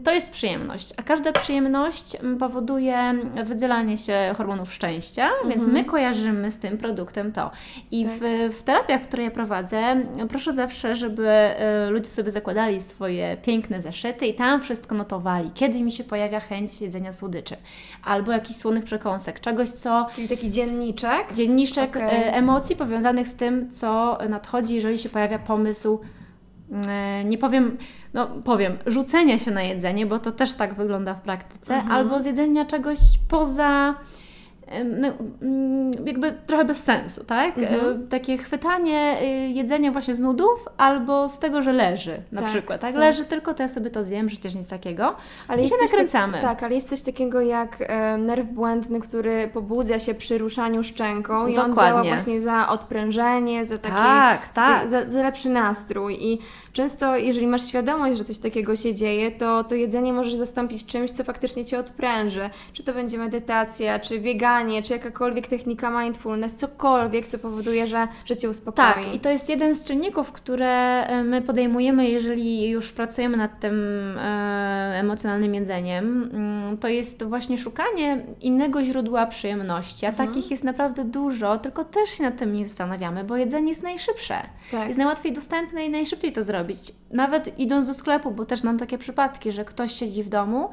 [0.03, 6.57] to jest przyjemność, a każda przyjemność powoduje wydzielanie się hormonów szczęścia, więc my kojarzymy z
[6.57, 7.51] tym produktem to.
[7.91, 8.19] I w,
[8.59, 9.95] w terapiach, które ja prowadzę,
[10.29, 11.29] proszę zawsze, żeby
[11.87, 16.39] y, ludzie sobie zakładali swoje piękne zeszyty i tam wszystko notowali, kiedy mi się pojawia
[16.39, 17.55] chęć jedzenia słodyczy,
[18.03, 21.33] albo jakichś słonych przekąsek, czegoś, co Czyli taki dzienniczek.
[21.33, 22.01] dzienniczek Okej.
[22.03, 25.99] e, emocji powiązanych z tym, co nadchodzi, jeżeli się pojawia pomysł,
[26.87, 27.77] e, nie powiem,
[28.13, 31.91] no powiem, rzucenia się na jedzenie, bo to też tak wygląda w praktyce, Mhm.
[31.91, 32.97] albo zjedzenia czegoś
[33.29, 33.95] poza.
[34.85, 35.07] No,
[35.41, 37.57] mm, jakby trochę bez sensu, tak?
[37.57, 38.07] Mhm.
[38.07, 42.81] Takie chwytanie y, jedzenia właśnie z nudów albo z tego, że leży na Tak, przykład,
[42.81, 42.91] tak?
[42.91, 42.99] tak.
[42.99, 45.15] Leży tylko, to ja sobie to zjem, przecież nic takiego.
[45.57, 46.33] I jest się coś nakręcamy.
[46.33, 50.83] Tak, tak, ale jest coś takiego jak e, nerw błędny, który pobudza się przy ruszaniu
[50.83, 51.91] szczęką i on Dokładnie.
[51.91, 54.89] działa właśnie za odprężenie, za taki Tak, tak.
[54.89, 56.39] Za, za lepszy nastrój i
[56.73, 61.11] często jeżeli masz świadomość, że coś takiego się dzieje, to to jedzenie możesz zastąpić czymś,
[61.11, 62.49] co faktycznie Cię odpręży.
[62.73, 68.37] Czy to będzie medytacja, czy bieganie, czy jakakolwiek technika mindfulness, cokolwiek, co powoduje, że, że
[68.37, 68.75] Cię uspokoi.
[68.93, 70.67] Tak, i to jest jeden z czynników, które
[71.07, 73.73] e, my podejmujemy, jeżeli już pracujemy nad tym
[74.17, 76.29] e, emocjonalnym jedzeniem.
[76.33, 80.29] Mm, To jest właśnie szukanie innego źródła przyjemności, a Mhm.
[80.29, 84.35] takich jest naprawdę dużo, tylko też się nad tym nie zastanawiamy, bo jedzenie jest najszybsze.
[84.71, 84.87] Tak.
[84.87, 86.62] Jest najłatwiej dostępne i najszybciej to zrobić.
[87.11, 90.69] Nawet idąc do sklepu, bo też mam takie przypadki, że ktoś siedzi w domu,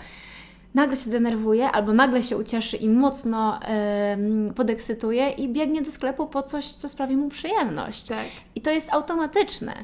[0.75, 6.27] nagle się zdenerwuje albo nagle się ucieszy i mocno em, podekscytuje i biegnie do sklepu
[6.27, 8.03] po coś, co sprawi mu przyjemność.
[8.07, 8.27] Tak.
[8.55, 9.75] I to jest automatyczne.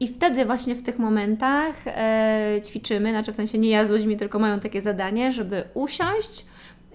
[0.00, 4.16] I wtedy właśnie w tych momentach e, ćwiczymy, znaczy w sensie nie ja z ludźmi,
[4.16, 6.46] tylko mają takie zadanie, żeby usiąść,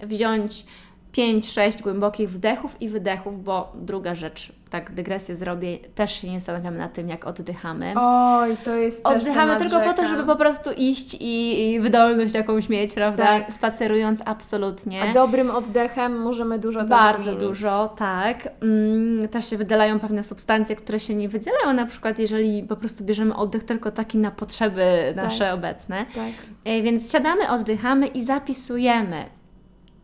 [0.02, 0.66] wziąć
[1.12, 6.78] 5-6 głębokich wdechów i wydechów, bo druga rzecz, tak dygresję zrobię, też się nie zastanawiamy
[6.78, 7.92] nad tym, jak oddychamy.
[7.96, 10.08] Oj, to jest Oddychamy tylko po to, rzeka.
[10.08, 13.24] żeby po prostu iść i, i wydolność jakąś mieć, prawda?
[13.24, 13.52] Tak.
[13.52, 15.02] Spacerując absolutnie.
[15.02, 18.48] A dobrym oddechem możemy dużo Bardzo dużo, tak.
[18.62, 23.04] Mm, też się wydzielają pewne substancje, które się nie wydzielają, na przykład jeżeli po prostu
[23.04, 26.06] bierzemy oddech tylko taki na potrzeby nasze obecne.
[26.14, 26.32] Tak.
[26.64, 29.41] E, Więc siadamy, oddychamy i zapisujemy.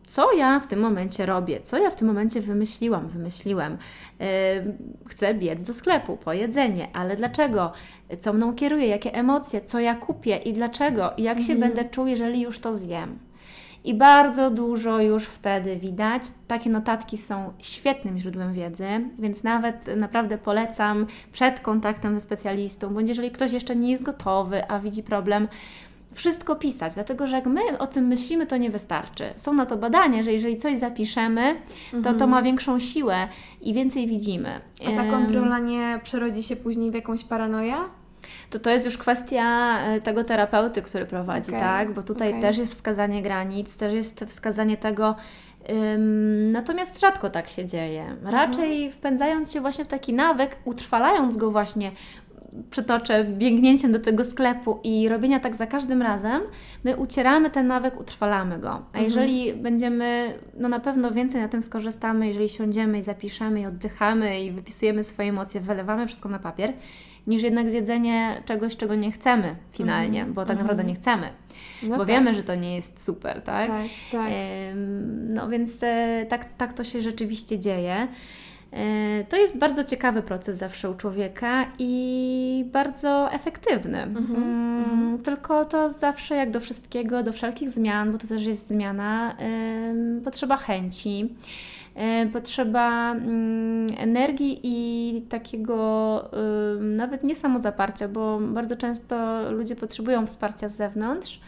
[0.09, 1.61] Co ja w tym momencie robię?
[1.63, 3.07] Co ja w tym momencie wymyśliłam?
[3.07, 3.77] Wymyśliłem.
[4.19, 4.27] Yy,
[5.07, 7.71] chcę biec do sklepu po jedzenie, ale dlaczego?
[8.19, 8.87] Co mną kieruje?
[8.87, 9.61] Jakie emocje?
[9.61, 11.13] Co ja kupię i dlaczego?
[11.17, 13.19] I jak się będę czuł, jeżeli już to zjem?
[13.83, 16.23] I bardzo dużo już wtedy widać.
[16.47, 18.87] Takie notatki są świetnym źródłem wiedzy,
[19.19, 24.67] więc nawet naprawdę polecam przed kontaktem ze specjalistą, bądź jeżeli ktoś jeszcze nie jest gotowy,
[24.67, 25.47] a widzi problem,
[26.13, 29.23] wszystko pisać, dlatego że jak my o tym myślimy, to nie wystarczy.
[29.35, 31.55] Są na to badania, że jeżeli coś zapiszemy,
[32.03, 33.27] to to ma większą siłę
[33.61, 34.61] i więcej widzimy.
[34.87, 37.75] A ta kontrola nie przerodzi się później w jakąś paranoję?
[38.49, 41.93] to to jest już kwestia e, tego terapeuty, który prowadzi, Okej, tak?
[41.93, 42.41] Bo tutaj okej.
[42.41, 45.15] też jest wskazanie granic, też jest wskazanie tego.
[45.69, 48.03] ym, natomiast rzadko tak się dzieje.
[48.03, 48.35] Mhm.
[48.35, 51.91] Raczej wpędzając się właśnie w taki nawyk, utrwalając go właśnie,
[52.71, 56.41] przytoczę, biegnięciem do tego sklepu i robienia tak za każdym razem,
[56.83, 58.69] my ucieramy ten nawyk, utrwalamy go.
[58.71, 59.05] A Mhm.
[59.05, 64.41] jeżeli będziemy, no na pewno więcej na tym skorzystamy, jeżeli siądziemy i zapiszemy i oddychamy
[64.43, 66.73] i wypisujemy swoje emocje, wylewamy wszystko na papier,
[67.27, 71.27] niż jednak zjedzenie czegoś, czego nie chcemy finalnie, bo tak naprawdę nie chcemy,
[71.83, 72.07] No bo tak.
[72.07, 73.67] wiemy, że to nie jest super, tak?
[73.69, 74.31] Tak, tak.
[75.29, 78.07] No więc e, tak, tak to się rzeczywiście dzieje.
[78.71, 84.01] E, To jest bardzo ciekawy proces zawsze u człowieka i bardzo efektywny.
[84.01, 89.35] Mm, Tylko to zawsze, jak do wszystkiego, do wszelkich zmian, bo to też jest zmiana,
[90.23, 91.35] potrzeba chęci.
[91.95, 96.29] e, Potrzeba mm, energii i takiego
[96.81, 101.39] nawet nie samozaparcia, bo bardzo często ludzie potrzebują wsparcia z zewnątrz.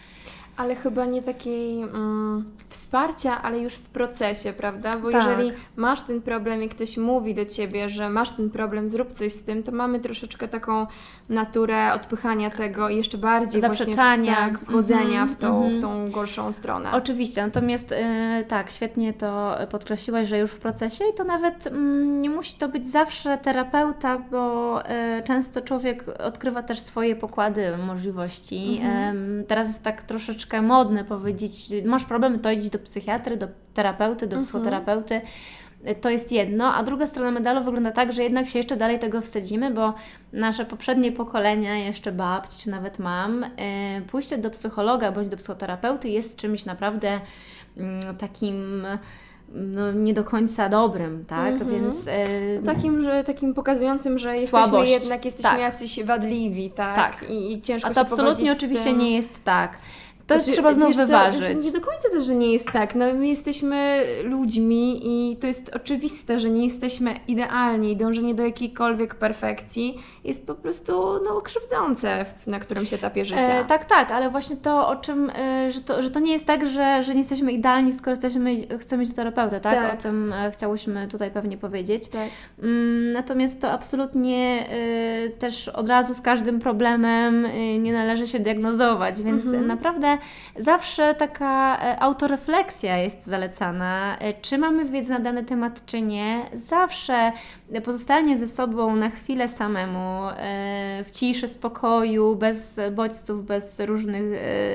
[0.58, 4.98] Ale chyba nie takiej mm, wsparcia, ale już w procesie, prawda?
[4.98, 5.28] Bo Tak.
[5.28, 9.34] jeżeli masz ten problem i ktoś mówi do ciebie, że masz ten problem, zrób coś
[9.34, 10.88] z tym, to mamy troszeczkę taką
[11.32, 14.36] naturę odpychania tego i jeszcze bardziej Zaprzeczania.
[14.36, 15.76] Właśnie, tak, wchodzenia Mhm, w, tą, mhm.
[15.76, 16.92] w tą gorszą stronę.
[16.92, 22.22] Oczywiście, natomiast e, tak, świetnie to podkreśliłaś, że już w procesie i to nawet mm,
[22.22, 28.82] nie musi to być zawsze terapeuta, bo e, często człowiek odkrywa też swoje pokłady możliwości.
[28.84, 31.54] Em, teraz jest tak troszeczkę modne powiedzieć,
[31.86, 35.22] masz problem, to idź do psychiatry, do terapeuty, do psychoterapeuty.
[36.02, 39.22] To jest jedno, a druga strona medalu wygląda tak, że jednak się jeszcze dalej tego
[39.22, 39.94] wstydzimy, bo
[40.34, 43.50] nasze poprzednie pokolenia, jeszcze babć czy nawet mam, e,
[44.02, 47.20] pójście do psychologa bądź do psychoterapeuty jest czymś naprawdę
[47.78, 48.86] mm, takim
[49.54, 51.54] no, nie do końca dobrym, tak?
[51.54, 51.72] Mhm.
[51.72, 54.92] Więc e, Takim, że, takim pokazującym, że jesteśmy Słabość.
[54.92, 55.60] jednak jesteśmy Tak.
[55.60, 56.96] jacyś wadliwi, tak?
[56.96, 57.30] Tak.
[57.30, 59.78] I, i ciężko a to absolutnie oczywiście nie jest tak.
[60.34, 61.40] To Znaczy, trzeba znowu wiesz co, wyważyć.
[61.40, 62.96] Znaczy, nie do końca też, że nie jest tak.
[62.96, 67.98] No, my jesteśmy ludźmi i to jest oczywiste, że nie jesteśmy idealni.
[67.98, 70.94] Dążenie do jakiejkolwiek perfekcji jest po prostu
[71.26, 73.60] no, krzywdzące na którymś etapie życia.
[73.60, 76.46] E, tak, tak, ale właśnie to, o czym, e, że, to, że to nie jest
[76.46, 79.76] tak, że, że nie jesteśmy idealni, skoro jesteśmy, chcemy iść do terapeuty, tak?
[79.76, 80.00] Tak.
[80.00, 82.08] O tym e, chciałyśmy tutaj pewnie powiedzieć.
[82.08, 82.30] Tak.
[82.64, 88.40] Mm, Natomiast to absolutnie e, też od razu z każdym problemem e, nie należy się
[88.40, 89.68] diagnozować, więc Mhm.
[89.68, 90.18] naprawdę
[90.60, 94.18] zawsze taka e, autorefleksja jest zalecana.
[94.20, 96.42] E, Czy mamy wiedzę na dany temat, czy nie.
[96.54, 97.32] Zawsze
[97.84, 104.24] pozostanie ze sobą na chwilę samemu, e, w ciszy, spokoju, bez bodźców, bez różnych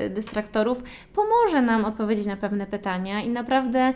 [0.09, 0.83] dystraktorów,
[1.15, 3.93] pomoże nam odpowiedzieć na pewne pytania i naprawdę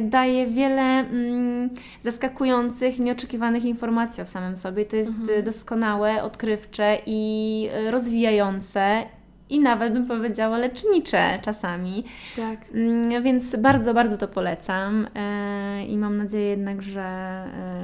[0.00, 1.70] daje wiele mm,
[2.02, 4.84] zaskakujących, nieoczekiwanych informacji o samym sobie.
[4.84, 9.17] To jest e, doskonałe, odkrywcze i rozwijające.
[9.50, 12.04] I nawet bym powiedziała lecznicze czasami.
[12.36, 12.58] tak.
[12.74, 17.02] Mm, Więc bardzo, bardzo to polecam e, i mam nadzieję jednak, że,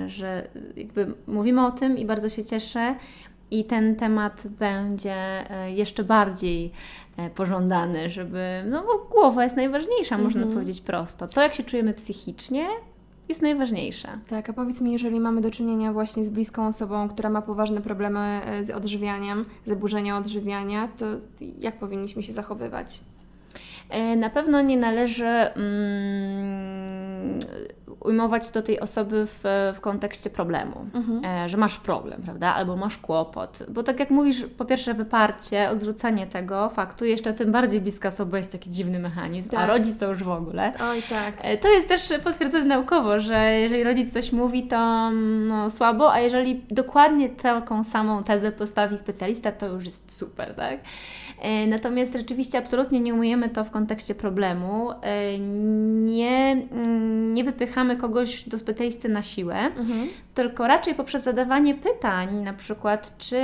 [0.04, 2.94] e, że jakby mówimy o tym i bardzo się cieszę
[3.50, 5.14] i ten temat będzie
[5.50, 6.70] e, jeszcze bardziej
[7.34, 10.54] pożądany, żeby, no bo głowa jest najważniejsza, można Mhm.
[10.54, 11.28] powiedzieć prosto.
[11.28, 12.66] To, jak się czujemy psychicznie,
[13.28, 14.08] jest najważniejsze.
[14.28, 17.80] Tak, a powiedz mi, jeżeli mamy do czynienia właśnie z bliską osobą, która ma poważne
[17.80, 21.06] problemy e, z odżywianiem, zaburzenia odżywiania, to
[21.58, 23.00] jak powinniśmy się zachowywać?
[23.90, 25.54] E, na pewno nie należy mm,
[28.04, 31.24] ujmować do tej osoby w, w kontekście problemu, Mhm.
[31.44, 32.54] e, że masz problem, prawda?
[32.54, 33.62] Albo masz kłopot.
[33.68, 38.38] Bo tak jak mówisz, po pierwsze wyparcie, odrzucenie tego faktu, jeszcze tym bardziej bliska osoba
[38.38, 39.68] jest taki dziwny mechanizm, a Tak.
[39.68, 40.72] rodzic to już w ogóle.
[40.90, 41.34] Oj, tak.
[41.42, 45.10] E, To jest też potwierdzone naukowo, że jeżeli rodzic coś mówi, to
[45.48, 50.80] no, słabo, a jeżeli dokładnie taką samą tezę postawi specjalista, to już jest super, tak?
[51.42, 54.90] E, Natomiast rzeczywiście absolutnie nie umujemy to w kontekście problemu.
[56.06, 60.08] Nie, mm, nie wypychamy kogoś do specjalisty na siłę, Mhm.
[60.34, 63.40] tylko raczej poprzez zadawanie pytań, na przykład, czy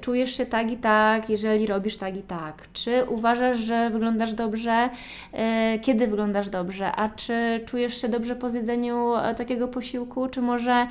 [0.00, 4.88] czujesz się tak i tak, jeżeli robisz tak i tak, czy uważasz, że wyglądasz dobrze,
[5.32, 10.42] e, kiedy wyglądasz dobrze, a czy czujesz się dobrze po zjedzeniu e, takiego posiłku, czy
[10.42, 10.86] może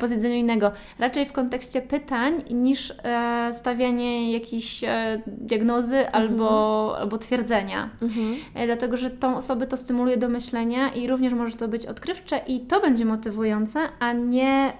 [0.00, 0.72] po zjedzeniu innego.
[0.98, 7.90] Raczej w kontekście pytań niż e, stawianie jakiejś e, diagnozy albo, albo twierdzenia.
[8.02, 8.36] Mhm.
[8.54, 12.40] E, Dlatego, że tą osobę to stymuluje do myślenia i również może to być odkrywcze
[12.46, 14.72] i to będzie motywujące, a nie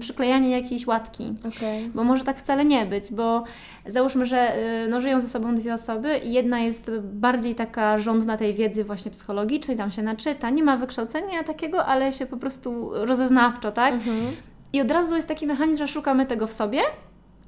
[0.00, 1.34] przyklejanie jakiejś łatki.
[1.48, 1.90] Okej.
[1.94, 3.44] Bo może tak wcale nie być, bo
[3.86, 8.36] załóżmy, że y, no, żyją ze sobą dwie osoby i jedna jest bardziej taka żądna
[8.36, 12.90] tej wiedzy właśnie psychologicznej, tam się naczyta, nie ma wykształcenia takiego, ale się po prostu
[12.92, 13.94] rozeznawczo, tak?
[14.08, 14.36] Mhm.
[14.72, 16.80] I od razu jest taki mechanizm, że szukamy tego w sobie,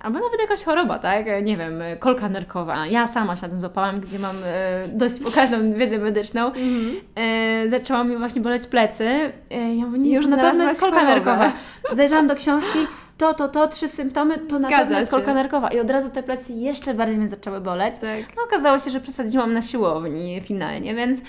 [0.01, 1.27] albo nawet jakaś choroba, tak?
[1.43, 2.87] Nie wiem, kolka nerkowa.
[2.87, 6.47] Ja sama się na tym złapałam, gdzie mam e, dość pokaźną wiedzę medyczną.
[6.47, 6.97] Mhm.
[7.17, 9.05] E, zaczęła mi właśnie boleć plecy.
[9.51, 11.15] E, ja mówię, nie, Już to na pewno jest kolka chorobę.
[11.15, 11.53] nerkowa.
[11.93, 12.79] Zajrzałam do książki,
[13.19, 15.69] to, to, to, trzy symptomy, to na Zgadza pewno jest kolka nerkowa.
[15.69, 17.95] I od razu te plecy jeszcze bardziej mnie zaczęły boleć.
[17.99, 18.37] Tak.
[18.37, 21.23] No, okazało się, że przesadziłam na siłowni finalnie, więc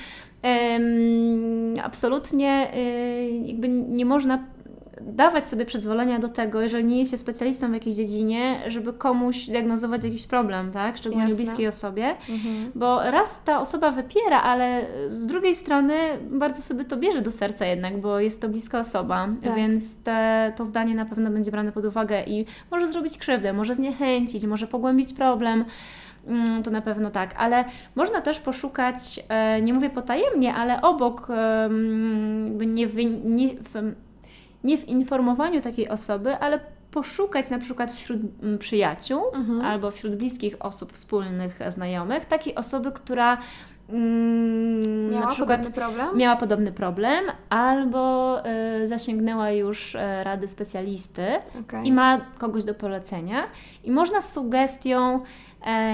[1.83, 4.39] absolutnie y, jakby nie można
[5.07, 9.45] dawać sobie przyzwolenia do tego, jeżeli nie jest się specjalistą w jakiejś dziedzinie, żeby komuś
[9.45, 10.97] diagnozować jakiś problem, tak?
[10.97, 11.37] Szczególnie Jasne.
[11.37, 12.15] bliskiej osobie.
[12.29, 12.71] Mhm.
[12.75, 15.93] Bo raz ta osoba wypiera, ale z drugiej strony
[16.31, 19.55] bardzo sobie to bierze do serca jednak, bo jest to bliska osoba, Tak.
[19.55, 23.75] więc te, to zdanie na pewno będzie brane pod uwagę i może zrobić krzywdę, może
[23.75, 25.65] zniechęcić, może pogłębić problem.
[26.27, 31.27] Mm, To na pewno tak, ale można też poszukać, e, nie mówię potajemnie, ale obok,
[32.65, 32.85] nie,
[33.25, 33.49] nie,
[34.63, 36.59] nie w informowaniu takiej osoby, ale
[36.91, 39.61] poszukać na przykład wśród mm, przyjaciół Mhm.
[39.61, 43.37] albo wśród bliskich osób wspólnych, e, znajomych, takiej osoby, która
[43.89, 46.17] mm, Miała na przykład podobny problem?
[46.17, 48.37] miała podobny problem albo
[48.83, 51.25] y, zasięgnęła już y, rady specjalisty
[51.61, 51.87] Okej.
[51.87, 53.43] i ma kogoś do polecenia.
[53.83, 55.19] I można z sugestią,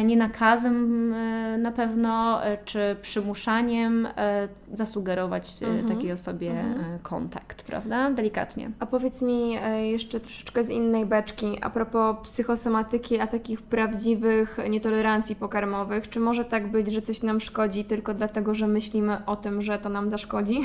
[0.06, 5.88] nie nakazem e, na pewno, e, czy przymuszaniem e, zasugerować e, Mhm.
[5.96, 6.96] takiej osobie Mhm.
[6.96, 8.10] e, kontakt, prawda?
[8.12, 8.72] Delikatnie.
[8.80, 14.58] A powiedz mi e, jeszcze troszeczkę z innej beczki, a propos psychosomatyki, a takich prawdziwych
[14.70, 16.10] nietolerancji pokarmowych.
[16.10, 19.80] Czy może tak być, że coś nam szkodzi tylko dlatego, że myślimy o tym, że
[19.80, 20.60] to nam zaszkodzi?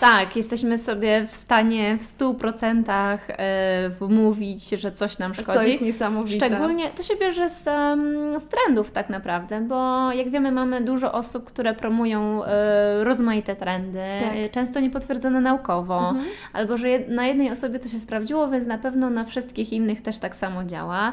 [0.00, 5.58] Tak, jesteśmy sobie w stanie w 100% e, wmówić, że coś nam szkodzi.
[5.58, 6.46] To jest niesamowite.
[6.46, 11.12] Szczególnie to się bierze z, em, z trendów tak naprawdę, bo jak wiemy mamy dużo
[11.12, 14.50] osób, które promują e, rozmaite trendy, Tak.
[14.50, 16.26] często niepotwierdzone naukowo, Mhm.
[16.52, 20.02] albo że jed, na jednej osobie to się sprawdziło, więc na pewno na wszystkich innych
[20.02, 21.12] też tak samo działa.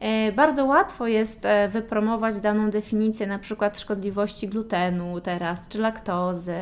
[0.00, 6.52] E, bardzo łatwo jest e, wypromować daną definicję, na przykład szkodliwości glutenu teraz, czy laktozy.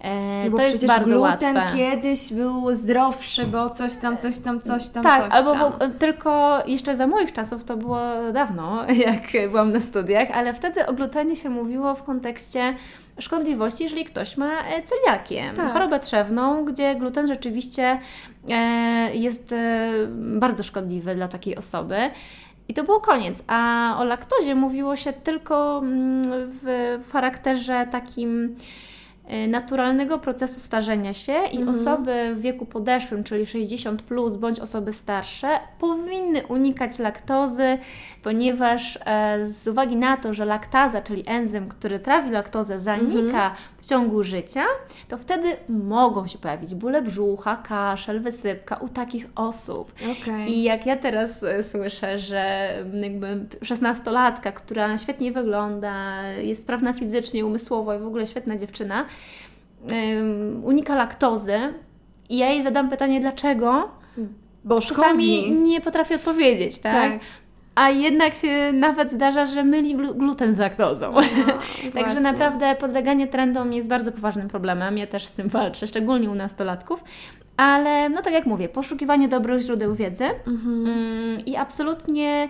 [0.00, 1.76] E, No to jest bardzo gluten łatwe.
[1.76, 5.92] kiedyś był zdrowszy, bo coś tam, coś tam, coś tam, Tak, coś albo tam.
[5.92, 7.98] tylko jeszcze za moich czasów, to było
[8.32, 12.74] dawno, jak byłam na studiach, ale wtedy o glutenie się mówiło w kontekście
[13.18, 14.50] szkodliwości, jeżeli ktoś ma
[14.84, 15.72] celiakię, Tak.
[15.72, 17.98] chorobę trzewną, gdzie gluten rzeczywiście
[19.12, 19.54] jest
[20.16, 21.96] bardzo szkodliwy dla takiej osoby.
[22.68, 23.44] I to było koniec.
[23.46, 28.56] A o laktozie mówiło się tylko mm, w, w charakterze takim
[29.26, 31.68] e, naturalnego procesu starzenia się i Mhm.
[31.68, 35.48] osoby w wieku podeszłym, czyli 60 plus bądź osoby starsze,
[35.78, 37.78] powinny unikać laktozy,
[38.22, 43.52] ponieważ e, z uwagi na to, że laktaza, czyli enzym, który trawi laktozę, zanika Mhm.
[43.84, 44.64] W ciągu życia,
[45.08, 49.92] to wtedy mogą się pojawić bóle brzucha, kaszel, wysypka u takich osób.
[50.12, 50.52] Okej.
[50.52, 56.92] I jak ja teraz e, słyszę, że mm, jakby 16-latka, która świetnie wygląda, jest sprawna
[56.92, 59.04] fizycznie, umysłowo i w ogóle świetna dziewczyna,
[60.62, 61.58] unika laktozy
[62.28, 63.90] i ja jej zadam pytanie dlaczego,
[64.64, 65.52] Bo czasami szkodzi.
[65.52, 67.12] nie potrafię odpowiedzieć, tak?
[67.12, 67.20] Tak.
[67.74, 71.12] A jednak się nawet zdarza, że myli glu- gluten z laktozą.
[71.12, 71.22] No,
[72.02, 74.98] Także naprawdę podleganie trendom jest bardzo poważnym problemem.
[74.98, 77.04] Ja też z tym walczę, szczególnie u nastolatków.
[77.56, 80.86] Ale no tak jak mówię, poszukiwanie dobrych źródeł wiedzy Mhm.
[80.86, 82.48] mm, i absolutnie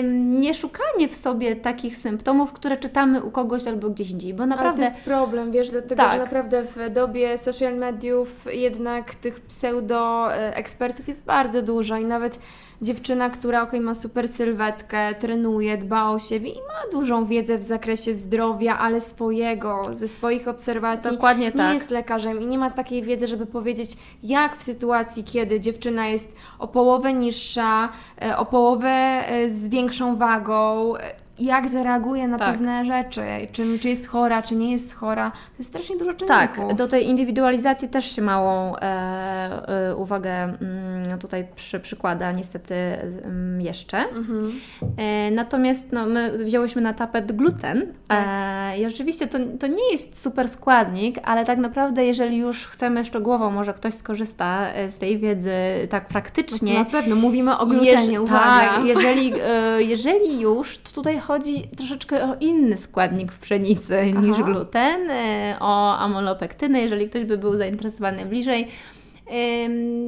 [0.00, 4.42] ym, nie szukanie w sobie takich symptomów, które czytamy u kogoś albo gdzieś indziej, bo
[4.42, 6.12] Ale naprawdę to jest problem, wiesz, dlatego Tak.
[6.12, 12.04] że naprawdę w dobie social mediów jednak tych pseudo e, ekspertów jest bardzo dużo i
[12.04, 12.38] nawet
[12.82, 17.62] dziewczyna, która okej, ma super sylwetkę, trenuje, dba o siebie i ma dużą wiedzę w
[17.62, 21.10] zakresie zdrowia, ale swojego, ze swoich obserwacji.
[21.10, 21.74] dokładnie nie tak.
[21.74, 26.32] jest lekarzem i nie ma takiej wiedzy, żeby powiedzieć, jak w sytuacji, kiedy dziewczyna jest
[26.58, 27.88] o połowę niższa,
[28.22, 32.50] e, o połowę e, z większą wagą, e, jak zareaguje na Tak.
[32.52, 33.22] pewne rzeczy,
[33.52, 35.30] czy, czy jest chora, czy nie jest chora.
[35.30, 36.28] To jest strasznie dużo czynników.
[36.28, 42.74] Tak, do tej indywidualizacji też się małą e, e, uwagę mm, tutaj przy, przykłada niestety
[43.08, 43.98] z- mm, jeszcze.
[43.98, 44.52] Mhm.
[44.96, 48.24] E, natomiast no, my wzięłyśmy na tapet gluten Tak.
[48.28, 53.04] e, i oczywiście to, to nie jest super składnik, ale tak naprawdę jeżeli już chcemy
[53.04, 55.52] szczegółowo, może ktoś skorzysta e, z tej wiedzy
[55.90, 56.74] tak praktycznie.
[56.74, 58.74] No to na pewno mówimy o glutenie, Jeż- uwaga.
[58.74, 64.36] Tak, jeżeli, e, jeżeli już, to tutaj chodzi troszeczkę o inny składnik w pszenicy niż
[64.40, 64.42] Aha.
[64.52, 68.68] gluten, e, o amolopektynę, jeżeli ktoś by był zainteresowany bliżej.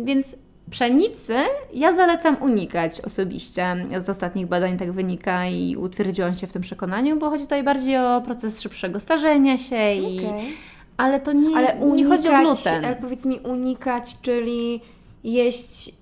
[0.05, 0.37] Więc
[0.71, 1.35] pszenicy
[1.75, 3.87] ja zalecam unikać osobiście.
[3.99, 7.99] Z ostatnich badań tak wynika i utwierdziłam się w tym przekonaniu, bo chodzi tutaj bardziej
[7.99, 10.53] o proces szybszego starzenia się, i, Okej.
[10.97, 12.85] ale to nie, Ale nie unikać, chodzi o gluten.
[12.85, 14.81] ale powiedz mi unikać, czyli
[15.25, 15.95] jeść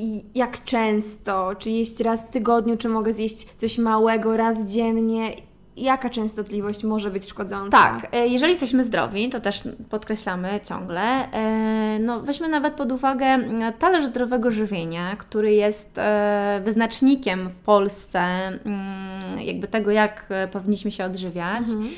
[0.00, 5.32] i jak często, czy jeść raz w tygodniu, czy mogę zjeść coś małego raz dziennie?
[5.76, 7.70] Jaka częstotliwość może być szkodząca?
[7.70, 13.26] Tak, e, jeżeli jesteśmy zdrowi, to też podkreślamy ciągle, e, no weźmy nawet pod uwagę
[13.26, 20.90] mm, talerz zdrowego żywienia, który jest e, wyznacznikiem w Polsce mm, jakby tego, jak powinniśmy
[20.90, 21.68] się odżywiać.
[21.68, 21.90] Mhm.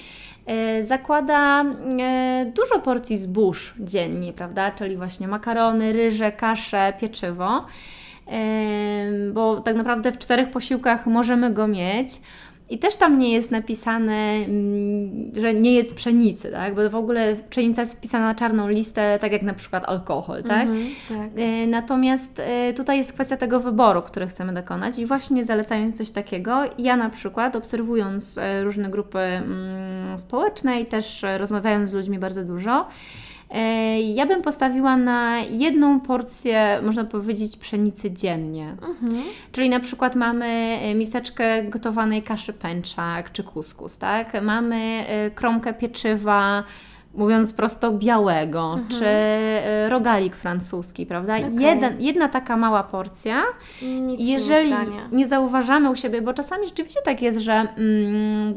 [0.47, 4.71] E, Zakłada e, dużo porcji zbóż dziennie, prawda?
[4.71, 7.67] Czyli właśnie makarony, ryże, kasze, pieczywo.
[8.27, 12.21] Em, Bo tak naprawdę w czterech posiłkach możemy go mieć.
[12.73, 16.75] I też tam nie jest napisane, mm, że nie jest pszenicy, tak?
[16.75, 20.63] Bo w ogóle pszenica jest wpisana na czarną listę, tak jak na przykład alkohol, tak?
[20.69, 21.29] Mhm, tak.
[21.37, 26.11] E, Natomiast e, tutaj jest kwestia tego wyboru, który chcemy dokonać i właśnie zalecając coś
[26.11, 32.19] takiego, ja na przykład obserwując e, różne grupy mm, społeczne i też rozmawiając z ludźmi
[32.19, 32.87] bardzo dużo,
[34.15, 38.77] ja bym postawiła na jedną porcję, można powiedzieć, pszenicy dziennie.
[38.89, 39.23] Mhm.
[39.53, 44.43] Czyli na przykład mamy e, miseczkę gotowanej kaszy pęczak czy kuskus, tak?
[44.43, 46.65] Mamy e, kromkę pieczywa,
[47.15, 48.89] mówiąc prosto, białego, Mhm.
[48.89, 51.37] czy e, rogalik francuski, prawda?
[51.37, 51.55] Okej.
[51.61, 53.43] Jeden, jedna taka mała porcja.
[53.83, 54.77] Nic Jeżeli nie
[55.13, 58.55] nie zauważamy u siebie, bo czasami rzeczywiście tak jest, że mm,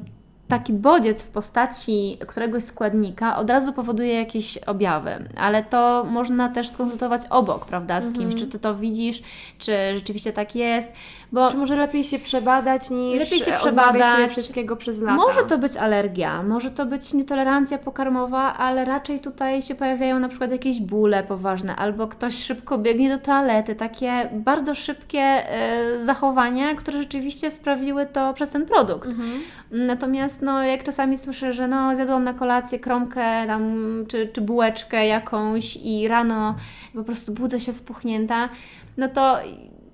[0.48, 6.70] taki bodziec w postaci któregoś składnika od razu powoduje jakieś objawy, ale to można też
[6.70, 8.38] skonsultować obok, prawda, z kimś, Mhm.
[8.40, 9.22] czy ty to widzisz,
[9.60, 10.92] czy rzeczywiście tak jest,
[11.32, 14.32] bo Czy może lepiej się przebadać niż Lepiej się odmawiać sobie przebadać.
[14.32, 15.16] wszystkiego przez lata?
[15.16, 20.30] może to być alergia, może to być nietolerancja pokarmowa, ale raczej tutaj się pojawiają na
[20.30, 26.76] przykład jakieś bóle poważne, albo ktoś szybko biegnie do toalety, takie bardzo szybkie e, zachowania,
[26.76, 29.08] które rzeczywiście sprawiły to przez ten produkt.
[29.08, 29.30] Mhm.
[29.72, 33.76] Natomiast no, jak czasami słyszę, że no, zjadłam na kolację kromkę tam,
[34.08, 36.56] czy, czy bułeczkę jakąś i rano
[36.94, 38.50] po prostu budzę się spuchnięta,
[38.98, 39.38] no to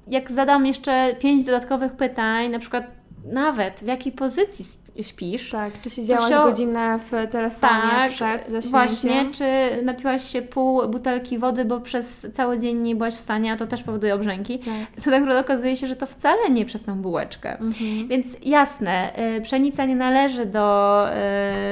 [0.07, 2.83] jak zadam jeszcze pięć dodatkowych pytań, na przykład
[3.25, 4.65] nawet w jakiej pozycji
[5.01, 8.71] śpisz, Tak, czy siedziałaś się godzinę w telefonie tak, przed zaśnięciem?
[8.71, 9.45] właśnie, czy
[9.85, 13.67] napiłaś się pół butelki wody, bo przez cały dzień nie byłaś w stanie, a to
[13.67, 15.03] też powoduje obrzęki, Tak.
[15.03, 17.59] to tak naprawdę okazuje się, że to wcale nie przez tą bułeczkę.
[17.59, 18.07] Mhm.
[18.07, 21.05] Więc jasne, y, pszenica nie należy do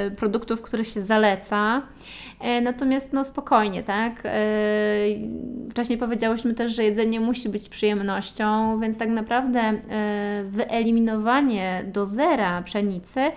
[0.07, 1.82] y, produktów, które się zaleca.
[2.43, 4.25] Y, Natomiast no spokojnie, tak?
[4.25, 4.29] Y,
[5.69, 9.77] Wcześniej powiedziałyśmy też, że jedzenie musi być przyjemnością, więc tak naprawdę y,
[10.43, 13.31] wyeliminowanie do zera pszenicy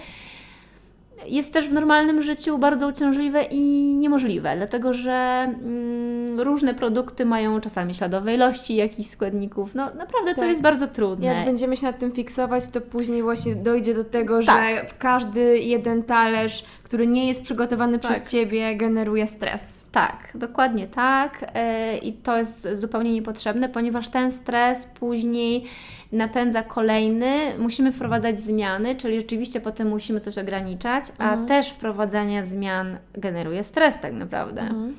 [1.26, 3.60] jest też w normalnym życiu bardzo uciążliwe i
[3.96, 9.74] niemożliwe, dlatego że mm, różne produkty mają czasami śladowe ilości jakichś składników.
[9.74, 10.48] No naprawdę to Tak.
[10.48, 11.26] jest bardzo trudne.
[11.26, 14.76] Jak będziemy się nad tym fiksować, to później właśnie dojdzie do tego, Tak.
[14.76, 18.12] że każdy jeden talerz, który nie jest przygotowany Tak.
[18.12, 19.82] przez Ciebie, generuje stres.
[19.92, 21.50] Tak, dokładnie tak.
[21.54, 25.64] e, I to jest zupełnie niepotrzebne, ponieważ ten stres później
[26.12, 27.58] napędza kolejny.
[27.58, 31.46] Musimy wprowadzać zmiany, czyli rzeczywiście potem musimy coś ograniczać, a Mhm.
[31.48, 34.60] też wprowadzanie zmian generuje stres tak naprawdę.
[34.60, 34.94] Mhm.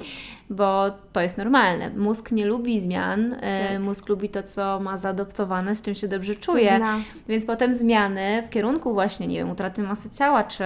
[0.50, 1.90] Bo to jest normalne.
[1.90, 3.82] Mózg nie lubi zmian, e, Tak.
[3.82, 6.80] mózg lubi to, co ma zaadoptowane, z czym się dobrze czuje.
[7.28, 10.64] Więc potem zmiany w kierunku właśnie, nie wiem, utraty masy ciała, czy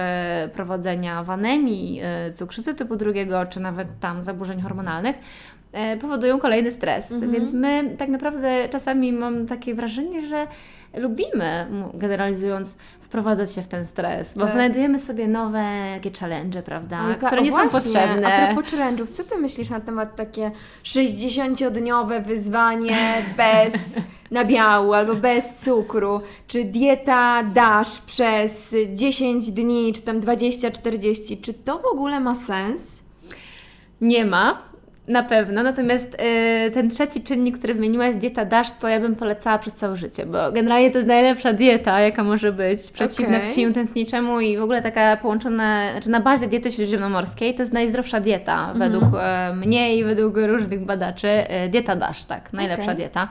[0.54, 5.20] prowadzenia w anemii, y, cukrzycy typu drugiego, czy nawet tam zaburzeń hormonalnych, e,
[6.00, 7.12] powodują kolejny stres.
[7.12, 7.32] Mhm.
[7.32, 10.46] Więc my tak naprawdę czasami mam takie wrażenie, że
[10.94, 14.52] lubimy, generalizując, wprowadzać się w ten stres, bo Tak.
[14.52, 15.62] znajdujemy sobie nowe
[15.94, 18.26] takie challenge, prawda, ta- które nie są potrzebne.
[18.34, 20.50] A propos challenge'ów, co Ty myślisz na temat takie
[20.84, 22.96] 60-dniowe wyzwanie
[23.36, 24.00] bez
[24.30, 26.20] nabiału albo bez cukru?
[26.46, 31.40] Czy dieta dasz przez 10 dni, czy tam 20-40?
[31.40, 33.02] Czy to w ogóle ma sens?
[34.00, 34.67] Nie ma.
[35.08, 36.14] Na pewno, natomiast
[36.66, 40.26] y, ten trzeci czynnik, który wymieniłaś, dieta DASH, to ja bym polecała przez całe życie,
[40.26, 44.82] bo generalnie to jest najlepsza dieta, jaka może być, przeciwna ciśnieniu tętniczemu i w ogóle
[44.82, 48.78] taka połączona, znaczy na bazie diety śródziemnomorskiej, to jest najzdrowsza dieta Mhm.
[48.78, 51.28] według e, mnie i według różnych badaczy.
[51.28, 52.96] E, dieta DASH, tak, najlepsza Okej.
[52.96, 53.28] dieta.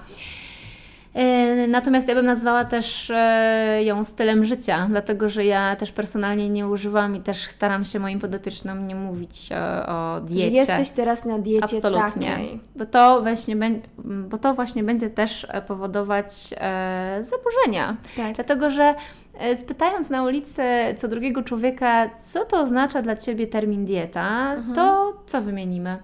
[1.17, 6.49] E, Natomiast ja bym nazwała też e, ją stylem życia, dlatego że ja też personalnie
[6.49, 10.49] nie używam i też staram się moim podopiecznym nie mówić o, o Że diecie.
[10.55, 12.31] jesteś teraz na diecie Absolutnie.
[12.31, 12.59] takiej.
[12.75, 13.55] Bo to, właśnie,
[14.03, 17.97] bo to właśnie będzie też e, powodować e, zaburzenia.
[18.17, 18.35] Tak.
[18.35, 18.95] Dlatego, że
[19.39, 20.63] e, spytając na ulicy
[20.97, 24.75] co drugiego człowieka, co to oznacza dla Ciebie termin dieta, Mhm.
[24.75, 25.97] to co wymienimy?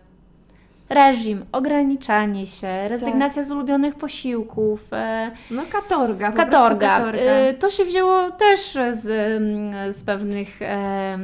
[0.93, 6.97] Reżim, ograniczanie się, rezygnacja z ulubionych posiłków, e, No katorga, katorga.
[6.97, 7.49] katorga.
[7.49, 11.17] Y, To się wzięło też z, mm, z pewnych e,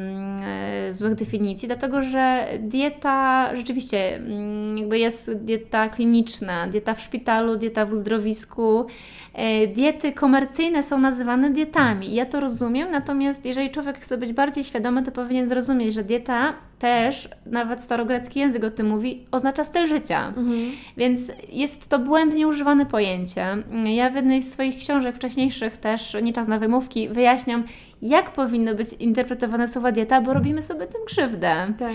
[0.89, 7.85] złych definicji, dlatego że dieta rzeczywiście mm, jakby jest dieta kliniczna, dieta w szpitalu, dieta
[7.85, 8.85] w uzdrowisku.
[9.33, 14.63] E, Diety komercyjne są nazywane dietami ja to rozumiem, natomiast jeżeli człowiek chce być bardziej
[14.63, 19.87] świadomy, to powinien zrozumieć, że dieta też, nawet starogrecki język o tym mówi, oznacza styl
[19.87, 20.27] życia.
[20.27, 20.71] Mhm.
[20.97, 23.45] Więc jest to błędnie używane pojęcie.
[23.85, 27.63] Ja w jednej z swoich książek wcześniejszych też, nie czas na wymówki, wyjaśniam,
[28.01, 31.73] jak powinno być interpretowane słowo dieta, bo robimy sobie tym krzywdę.
[31.79, 31.91] Tak.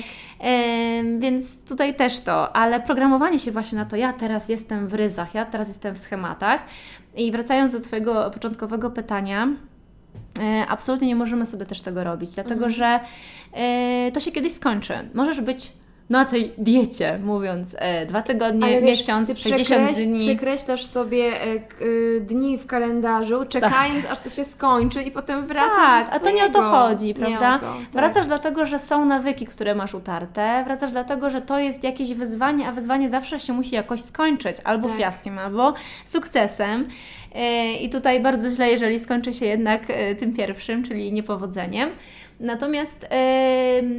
[1.19, 5.35] Więc tutaj też to, ale programowanie się właśnie na to, ja teraz jestem w ryzach,
[5.35, 6.61] ja teraz jestem w schematach.
[7.17, 9.49] I wracając do Twojego początkowego pytania,
[10.69, 13.01] absolutnie nie możemy sobie też tego robić, dlatego że
[13.53, 14.95] e, to się kiedyś skończy.
[15.15, 15.73] Możesz być
[16.11, 20.27] na tej diecie, mówiąc e, dwa tygodnie, Ale wiesz, miesiąc, ty 60 przekreś- dni.
[20.27, 26.05] Przekreślasz sobie e, y, dni w kalendarzu, czekając aż to się skończy i potem wracasz
[26.05, 27.59] Tak, a to nie o to chodzi, prawda?
[27.59, 27.75] to, tak.
[27.93, 32.69] Wracasz dlatego, że są nawyki, które masz utarte, wracasz dlatego, że to jest jakieś wyzwanie,
[32.69, 34.97] a wyzwanie zawsze się musi jakoś skończyć, albo Tak.
[34.99, 35.75] fiaskiem, albo
[36.05, 36.89] sukcesem.
[37.35, 41.91] Yy, I tutaj bardzo źle, jeżeli skończy się jednak yy, tym pierwszym, czyli niepowodzeniem.
[42.41, 43.07] Natomiast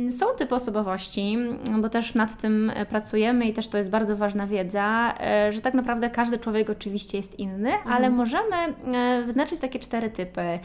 [0.03, 1.37] yy, są typy osobowości,
[1.81, 5.61] bo też nad tym e, pracujemy i też to jest bardzo ważna wiedza, e, że
[5.61, 10.59] tak naprawdę każdy człowiek oczywiście jest inny, ale możemy e, wyznaczyć takie cztery typy.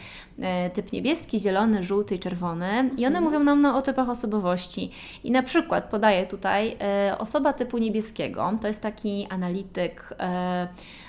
[0.75, 2.91] Typ niebieski, zielony, żółty i czerwony.
[2.97, 4.91] I one mówią nam no, o typach osobowości.
[5.25, 6.77] I na przykład podaję tutaj
[7.19, 10.15] osoba typu niebieskiego, to jest taki analityk,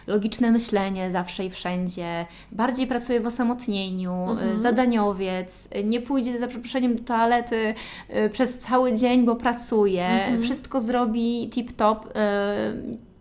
[0.07, 6.95] logiczne myślenie zawsze i wszędzie, bardziej pracuje w osamotnieniu, e, zadaniowiec, nie pójdzie za przeproszeniem
[6.95, 7.75] do toalety
[8.09, 12.73] e, przez cały dzień, bo pracuje, wszystko zrobi tip-top, e,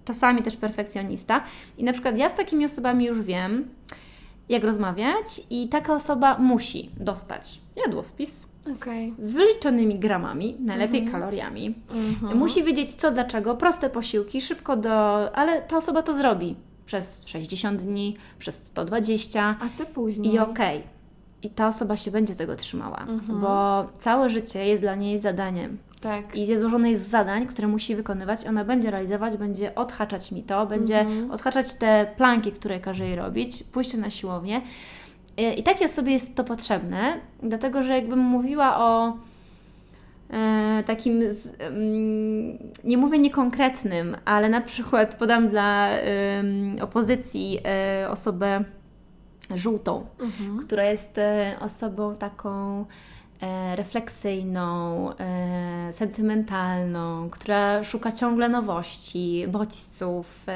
[0.04, 1.44] czasami też perfekcjonista.
[1.78, 3.68] I na przykład ja z takimi osobami już wiem,
[4.48, 9.14] jak rozmawiać i taka osoba musi dostać jadłospis Okej.
[9.18, 11.74] z wyliczonymi gramami, najlepiej kaloriami.
[11.92, 12.38] Mhm.
[12.38, 14.90] Musi wiedzieć co, dlaczego, proste posiłki, szybko do...
[15.36, 16.56] ale ta osoba to zrobi
[16.86, 20.34] przez 60 dni, przez 120 A co później?
[20.34, 20.82] i okej.
[21.42, 23.40] I ta osoba się będzie tego trzymała, Mhm.
[23.40, 25.78] bo całe życie jest dla niej zadaniem.
[26.00, 26.36] Tak.
[26.36, 28.46] I jest złożone z zadań, które musi wykonywać.
[28.46, 31.30] Ona będzie realizować, będzie odhaczać mi to, będzie Mhm.
[31.30, 34.60] odhaczać te planki, które każe jej robić, pójście na siłownię.
[35.36, 39.16] I- I takiej osobie jest to potrzebne, dlatego że jakbym mówiła o
[40.32, 41.48] e, takim, z,
[42.84, 45.88] nie mówię niekonkretnym, ale na przykład podam dla
[46.82, 48.64] opozycji e, osobę
[49.54, 50.58] żółtą, Mhm.
[50.58, 52.84] która jest e, osobą taką
[53.40, 60.46] e, refleksyjną, e, sentymentalną, która szuka ciągle nowości, bodźców,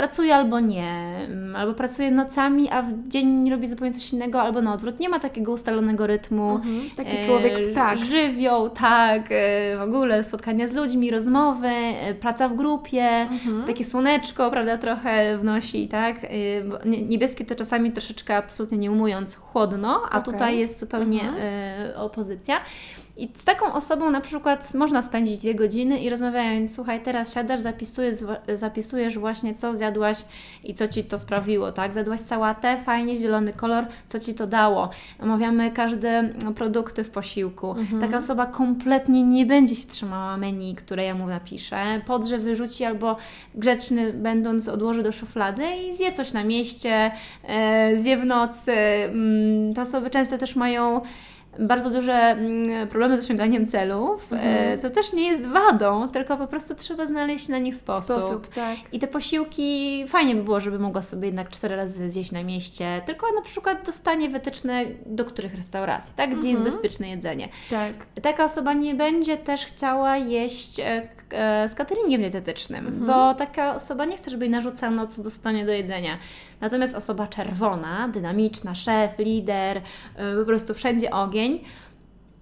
[0.00, 0.92] pracuje albo nie,
[1.28, 5.00] mm, albo pracuje nocami, a w dzień robi zupełnie coś innego, albo na odwrót.
[5.00, 6.54] Nie ma takiego ustalonego rytmu.
[6.54, 6.80] Mhm.
[6.96, 7.98] Taki E, człowiek, tak.
[7.98, 13.64] Żywioł, tak, e, w ogóle spotkania z ludźmi, rozmowy, e, praca w grupie, Mhm.
[13.66, 16.16] takie słoneczko, prawda, trochę wnosi, tak?
[16.84, 20.32] Nie- Niebieskie to czasami troszeczkę absolutnie nie umując chłodno, a Okej.
[20.32, 21.42] tutaj jest zupełnie Mhm.
[21.90, 22.56] y, opozycja.
[23.20, 27.60] I z taką osobą na przykład można spędzić dwie godziny i rozmawiając, słuchaj, teraz siadasz,
[27.60, 28.16] zapisujesz,
[28.54, 30.24] zapisujesz właśnie, co zjadłaś
[30.64, 31.92] i co Ci to sprawiło, tak?
[31.92, 34.90] Zjadłaś sałatę, fajnie, zielony kolor, co Ci to dało.
[35.22, 37.70] Omawiamy każde produkty w posiłku.
[37.70, 38.00] Mhm.
[38.00, 42.00] Taka osoba kompletnie nie będzie się trzymała menu, które ja mu napiszę.
[42.06, 43.16] Podrze wyrzuci albo
[43.54, 47.10] grzeczny będąc odłoży do szuflady i zje coś na mieście,
[47.44, 48.72] e, zje w nocy.
[48.72, 51.00] Mm, te osoby często też mają
[51.58, 54.78] bardzo duże mm, problemy z osiąganiem celów, mhm.
[54.78, 58.04] to też nie jest wadą, tylko po prostu trzeba znaleźć na nich sposób.
[58.04, 58.76] Sposób, tak.
[58.92, 63.02] I te posiłki fajnie by było, żeby mogła sobie jednak cztery razy zjeść na mieście,
[63.06, 66.30] tylko na przykład dostanie wytyczne do których restauracji, tak?
[66.30, 66.64] Gdzie mhm.
[66.64, 67.48] jest bezpieczne jedzenie.
[67.70, 67.92] Tak.
[68.22, 73.06] Taka osoba nie będzie też chciała jeść e, e, z cateringiem dietetycznym, mhm.
[73.06, 76.18] bo taka osoba nie chce, żeby jej narzucano, co dostanie do jedzenia.
[76.60, 79.82] Natomiast osoba czerwona, dynamiczna, szef, lider, y,
[80.38, 81.64] po prostu wszędzie ogień,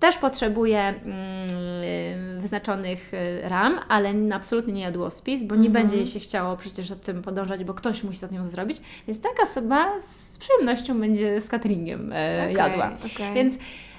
[0.01, 5.73] też potrzebuje mm, wyznaczonych y, ram, ale absolutnie nie jadłospis, bo nie mhm.
[5.73, 8.79] będzie jej się chciało przecież o tym podążać, bo ktoś musi to nią zrobić.
[9.07, 12.91] Więc taka osoba z przyjemnością będzie z cateringiem e, okay, jadła.
[13.14, 13.35] Okay.
[13.35, 13.59] Więc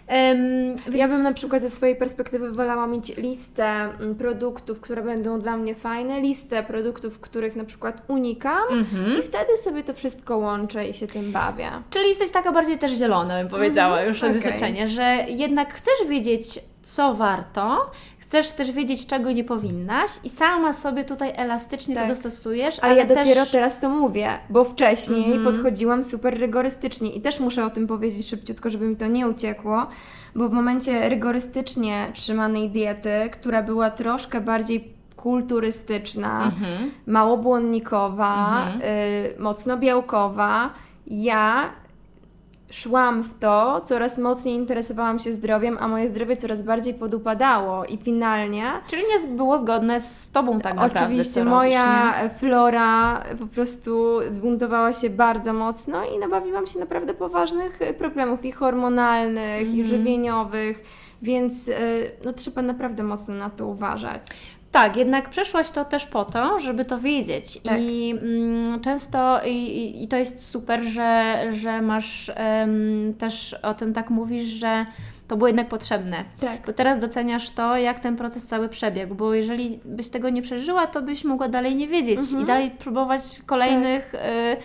[0.09, 0.95] Um, więc...
[0.95, 5.57] Ja bym na przykład ze swojej perspektywy wolała mieć listę mm, produktów, które będą dla
[5.57, 9.19] mnie fajne, listę produktów, których na przykład unikam mm-hmm.
[9.19, 11.69] i wtedy sobie to wszystko łączę i się tym bawię.
[11.89, 14.07] Czyli jesteś taka bardziej też zielona, bym powiedziała mm-hmm.
[14.07, 14.33] już okay.
[14.33, 17.91] zaznaczenie, że jednak chcesz wiedzieć, co warto,
[18.29, 22.03] chcesz też wiedzieć, czego nie powinnaś i sama sobie tutaj elastycznie tak.
[22.03, 22.79] to dostosujesz.
[22.79, 23.17] Ale, ale ja też...
[23.17, 25.43] dopiero teraz to mówię, bo wcześniej mm -hmm.
[25.43, 29.87] podchodziłam super rygorystycznie i też muszę o tym powiedzieć szybciutko, żeby mi to nie uciekło,
[30.35, 36.89] bo w momencie rygorystycznie trzymanej diety, która była troszkę bardziej kulturystyczna, -hmm.
[37.07, 38.83] małobłonnikowa, -hmm.
[39.37, 40.73] y, mocno białkowa,
[41.07, 41.69] ja
[42.71, 47.97] szłam w to, coraz mocniej interesowałam się zdrowiem, a moje zdrowie coraz bardziej podupadało i
[47.97, 48.63] finalnie...
[48.87, 54.93] Czyli nie było zgodne z Tobą tak naprawdę, Oczywiście, moja robisz, flora po prostu zbuntowała
[54.93, 59.75] się bardzo mocno i nabawiłam się naprawdę poważnych problemów i hormonalnych, mm.
[59.75, 59.87] i mhm.
[59.87, 60.83] żywieniowych,
[61.21, 64.21] więc y, no, trzeba naprawdę mocno na to uważać.
[64.71, 67.61] Tak, jednak przeszłaś to też po to, żeby to wiedzieć.
[67.61, 67.79] Tak.
[67.79, 73.93] I mm, często, i, i, to jest super, że, że masz um, też o tym
[73.93, 74.85] tak mówisz, że
[75.27, 76.23] to było jednak potrzebne.
[76.41, 76.65] Tak.
[76.65, 80.87] Bo teraz doceniasz to, jak ten proces cały przebiegł, bo jeżeli byś tego nie przeżyła,
[80.87, 82.43] to byś mogła dalej nie wiedzieć mhm.
[82.43, 84.11] i dalej próbować kolejnych.
[84.11, 84.21] Tak.
[84.21, 84.57] Y, y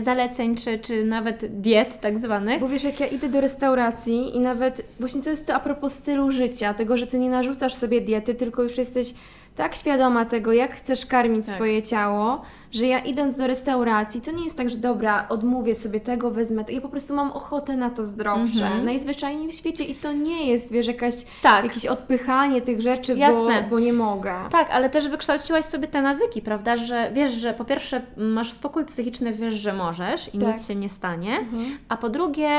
[0.00, 2.60] zaleceń, czy, czy nawet diet tak zwanych.
[2.60, 5.92] Bo wiesz, jak ja idę do restauracji i nawet właśnie to jest to a propos
[5.92, 9.14] stylu życia, tego, że ty nie narzucasz sobie diety, tylko już jesteś
[9.56, 11.54] tak świadoma tego, jak chcesz karmić tak.
[11.54, 12.42] swoje ciało,
[12.72, 16.64] że ja idąc do restauracji, to nie jest tak, że dobra, odmówię sobie tego, wezmę
[16.64, 16.72] to.
[16.72, 18.66] Ja po prostu mam ochotę na to zdrowsze.
[18.66, 18.84] Mhm.
[18.84, 21.64] Najzwyczajniej w świecie i to nie jest, wiesz, jakaś, tak.
[21.64, 23.62] jakieś odpychanie tych rzeczy, Jasne.
[23.62, 24.34] Bo, bo nie mogę.
[24.50, 28.84] Tak, ale też wykształciłaś sobie te nawyki, prawda, że wiesz, że po pierwsze masz spokój
[28.84, 30.54] psychiczny, wiesz, że możesz i tak.
[30.54, 31.78] nic się nie stanie, mhm.
[31.88, 32.50] a po drugie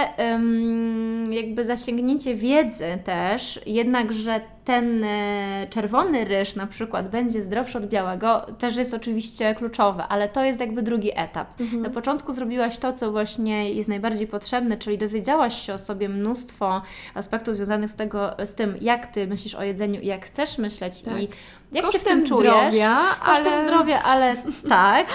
[1.29, 7.85] jakby zasięgnięcie wiedzy też, jednak, że ten e, czerwony ryż na przykład będzie zdrowszy od
[7.85, 11.61] białego, też jest oczywiście kluczowe ale to jest jakby drugi etap.
[11.61, 11.81] Mhm.
[11.81, 16.81] Na początku zrobiłaś to, co właśnie jest najbardziej potrzebne, czyli dowiedziałaś się o sobie mnóstwo
[17.13, 21.01] aspektów związanych z, tego, z tym, jak Ty myślisz o jedzeniu i jak chcesz myśleć
[21.01, 21.21] tak.
[21.21, 21.29] i
[21.71, 22.53] jak Kosztem się w tym czujesz.
[22.53, 23.65] Zdrowia, Kosztem ale...
[23.65, 24.35] zdrowia, ale
[24.69, 25.07] tak,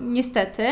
[0.00, 0.66] niestety.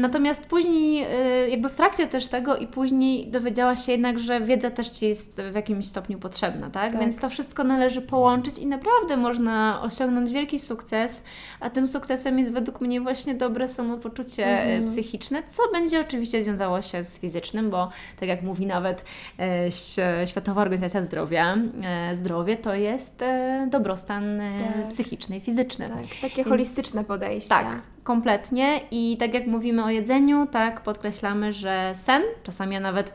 [0.00, 1.06] Natomiast później,
[1.44, 5.06] y, jakby w trakcie też tego i później dowiedziałaś się jednak, że wiedza też Ci
[5.06, 6.92] jest w jakimś stopniu potrzebna, tak?
[6.92, 7.00] tak?
[7.00, 11.24] Więc to wszystko należy połączyć i naprawdę można osiągnąć wielki sukces,
[11.60, 14.86] a tym sukcesem jest według mnie właśnie dobre samopoczucie mhm.
[14.86, 17.88] psychiczne, co będzie oczywiście związało się z fizycznym, bo
[18.20, 19.04] tak jak mówi nawet
[19.38, 21.56] e, Światowa Organizacja Zdrowia,
[22.12, 23.24] zdrowie to jest
[23.70, 24.88] dobrostan tak.
[24.88, 25.88] psychiczny i fizyczny.
[25.88, 27.48] Tak, takie Więc, holistyczne podejście.
[27.48, 33.12] Tak, kompletnie i tak jak mówimy o jedzeniu, tak podkreślamy, że sen, czasami ja nawet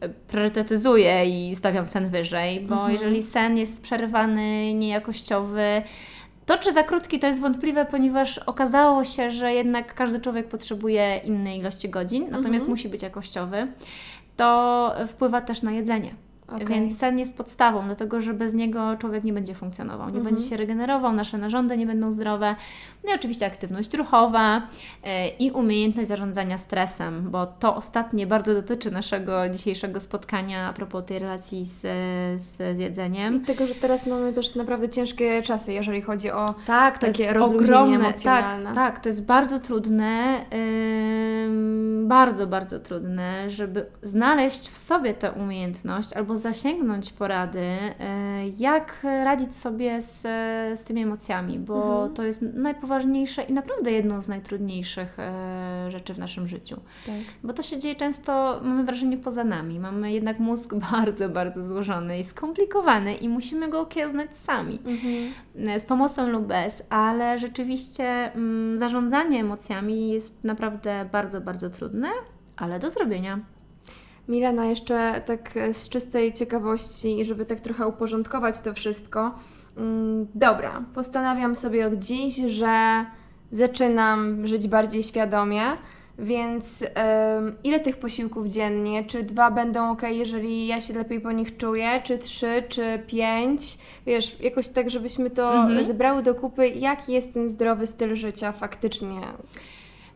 [0.00, 2.92] e, priorytetyzuję i stawiam sen wyżej, bo mhm.
[2.92, 5.82] jeżeli sen jest przerywany, niejakościowy,
[6.46, 11.20] to czy za krótki to jest wątpliwe, ponieważ okazało się, że jednak każdy człowiek potrzebuje
[11.24, 12.70] innej ilości godzin, natomiast mhm.
[12.70, 13.66] musi być jakościowy,
[14.36, 16.14] to wpływa też na jedzenie.
[16.48, 16.64] Okay.
[16.64, 20.34] Więc sen jest podstawą do tego, że bez niego człowiek nie będzie funkcjonował, nie mhm.
[20.34, 22.56] będzie się regenerował, nasze narządy nie będą zdrowe.
[23.04, 24.62] No i oczywiście aktywność ruchowa
[25.04, 31.04] e, i umiejętność zarządzania stresem, bo to ostatnie bardzo dotyczy naszego dzisiejszego spotkania a propos
[31.04, 31.80] tej relacji z,
[32.42, 33.34] z, z jedzeniem.
[33.36, 37.24] I tego, że teraz mamy też naprawdę ciężkie czasy, jeżeli chodzi o tak, to takie
[37.24, 38.64] jest ogromne, emocjonalne.
[38.64, 40.40] Tak, tak, to jest bardzo trudne,
[41.46, 47.92] ym, bardzo, bardzo trudne, żeby znaleźć w sobie tę umiejętność albo zasięgnąć porady, y,
[48.58, 50.22] jak radzić sobie z,
[50.80, 52.14] z tymi emocjami, bo Mhm.
[52.14, 52.93] to jest najpoważniejsze
[53.42, 55.16] i naprawdę jedną z najtrudniejszych
[55.88, 56.80] y, rzeczy w naszym życiu.
[57.06, 57.14] Tak.
[57.42, 59.80] Bo to się dzieje często, mamy wrażenie, poza nami.
[59.80, 65.80] Mamy jednak mózg bardzo, bardzo złożony i skomplikowany i musimy go okiełznać sami Mhm.
[65.80, 72.08] z pomocą lub bez, ale rzeczywiście mm, zarządzanie emocjami jest naprawdę bardzo, bardzo trudne,
[72.56, 73.40] ale do zrobienia.
[74.28, 79.34] Milena, jeszcze tak e, z czystej ciekawości żeby tak trochę uporządkować to wszystko.
[79.76, 83.04] Mm, Dobra, postanawiam sobie od dziś, że
[83.52, 85.62] zaczynam żyć bardziej świadomie,
[86.18, 89.04] więc em, ile tych posiłków dziennie?
[89.04, 92.00] Czy dwa będą ok, jeżeli ja się lepiej po nich czuję?
[92.04, 93.78] Czy trzy, czy pięć?
[94.06, 95.84] Wiesz, jakoś tak, żebyśmy to Mhm.
[95.86, 99.20] zebrały do kupy, jaki jest ten zdrowy styl życia faktycznie.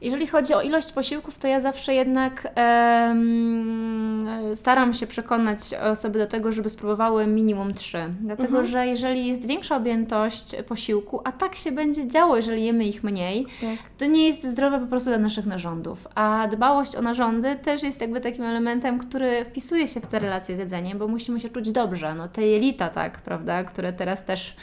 [0.00, 5.58] Jeżeli chodzi o ilość posiłków, to ja zawsze jednak em, staram się przekonać
[5.92, 7.98] osoby do tego, żeby spróbowały minimum trzy.
[8.20, 8.66] Dlatego, Mhm.
[8.66, 13.46] że jeżeli jest większa objętość posiłku, a tak się będzie działo, jeżeli jemy ich mniej,
[13.60, 13.78] Tak.
[13.98, 16.08] to nie jest zdrowe po prostu dla naszych narządów.
[16.14, 20.56] A dbałość o narządy też jest jakby takim elementem, który wpisuje się w te relacje
[20.56, 22.14] z jedzeniem, bo musimy się czuć dobrze.
[22.14, 24.56] No te jelita, tak, prawda, które teraz też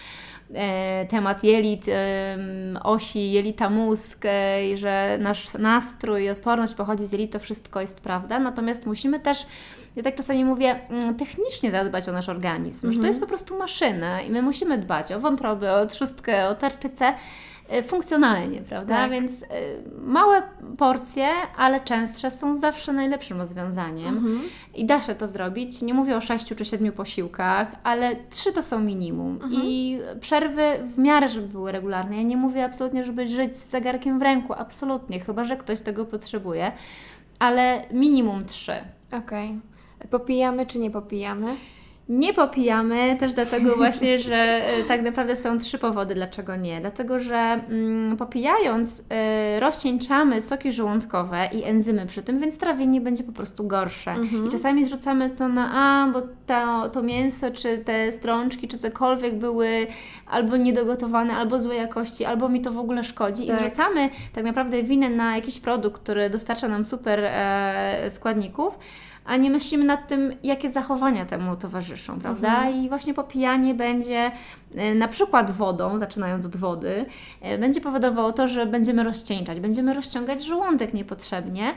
[1.09, 7.11] temat jelit, em, osi jelita mózg, e, i że nasz nastrój i odporność pochodzi z
[7.11, 8.39] jelit, to wszystko jest prawda.
[8.39, 9.45] Natomiast musimy też
[9.95, 13.57] ja tak czasami mówię, mm, technicznie zadbać o nasz organizm, że to jest po prostu
[13.57, 17.13] maszyna i my musimy dbać o wątrobę, o trzustkę, o tarczycę e,
[17.87, 18.95] funkcjonalnie, prawda?
[18.95, 19.11] Tak.
[19.11, 19.47] Więc e,
[20.01, 20.43] małe
[20.77, 24.41] porcje, ale częstsze są zawsze najlepszym rozwiązaniem Mhm.
[24.75, 25.81] i da się to zrobić.
[25.81, 30.97] Nie mówię o sześciu czy siedmiu posiłkach, ale trzy to są minimum i przerwy w
[30.97, 32.15] miarę, żeby były regularne.
[32.17, 36.05] Ja nie mówię absolutnie, żeby żyć z zegarkiem w ręku, absolutnie, chyba że ktoś tego
[36.05, 36.71] potrzebuje,
[37.39, 38.73] ale minimum trzy.
[39.11, 39.59] Okej.
[40.09, 41.55] Popijamy czy nie popijamy?
[42.09, 46.81] Nie popijamy też dlatego właśnie, że e, tak naprawdę są trzy powody, dlaczego nie.
[46.81, 53.23] Dlatego, że mm, popijając y, rozcieńczamy soki żołądkowe i enzymy przy tym, więc trawienie będzie
[53.23, 54.11] po prostu gorsze.
[54.11, 54.47] Mhm.
[54.47, 59.35] I czasami zrzucamy to na a, bo to, to mięso, czy te strączki, czy cokolwiek
[59.35, 59.87] były
[60.27, 63.47] albo niedogotowane, albo złej jakości, albo mi to w ogóle szkodzi.
[63.47, 63.55] Tak.
[63.55, 68.79] I zrzucamy tak naprawdę winę na jakiś produkt, który dostarcza nam super e, składników,
[69.25, 72.55] a nie myślimy nad tym, jakie zachowania temu towarzyszą, prawda?
[72.55, 72.75] Mhm.
[72.75, 74.31] I właśnie popijanie będzie
[74.75, 77.05] e, na przykład wodą, zaczynając od wody,
[77.41, 81.73] e, będzie powodowało to, że będziemy rozcieńczać, będziemy rozciągać żołądek niepotrzebnie.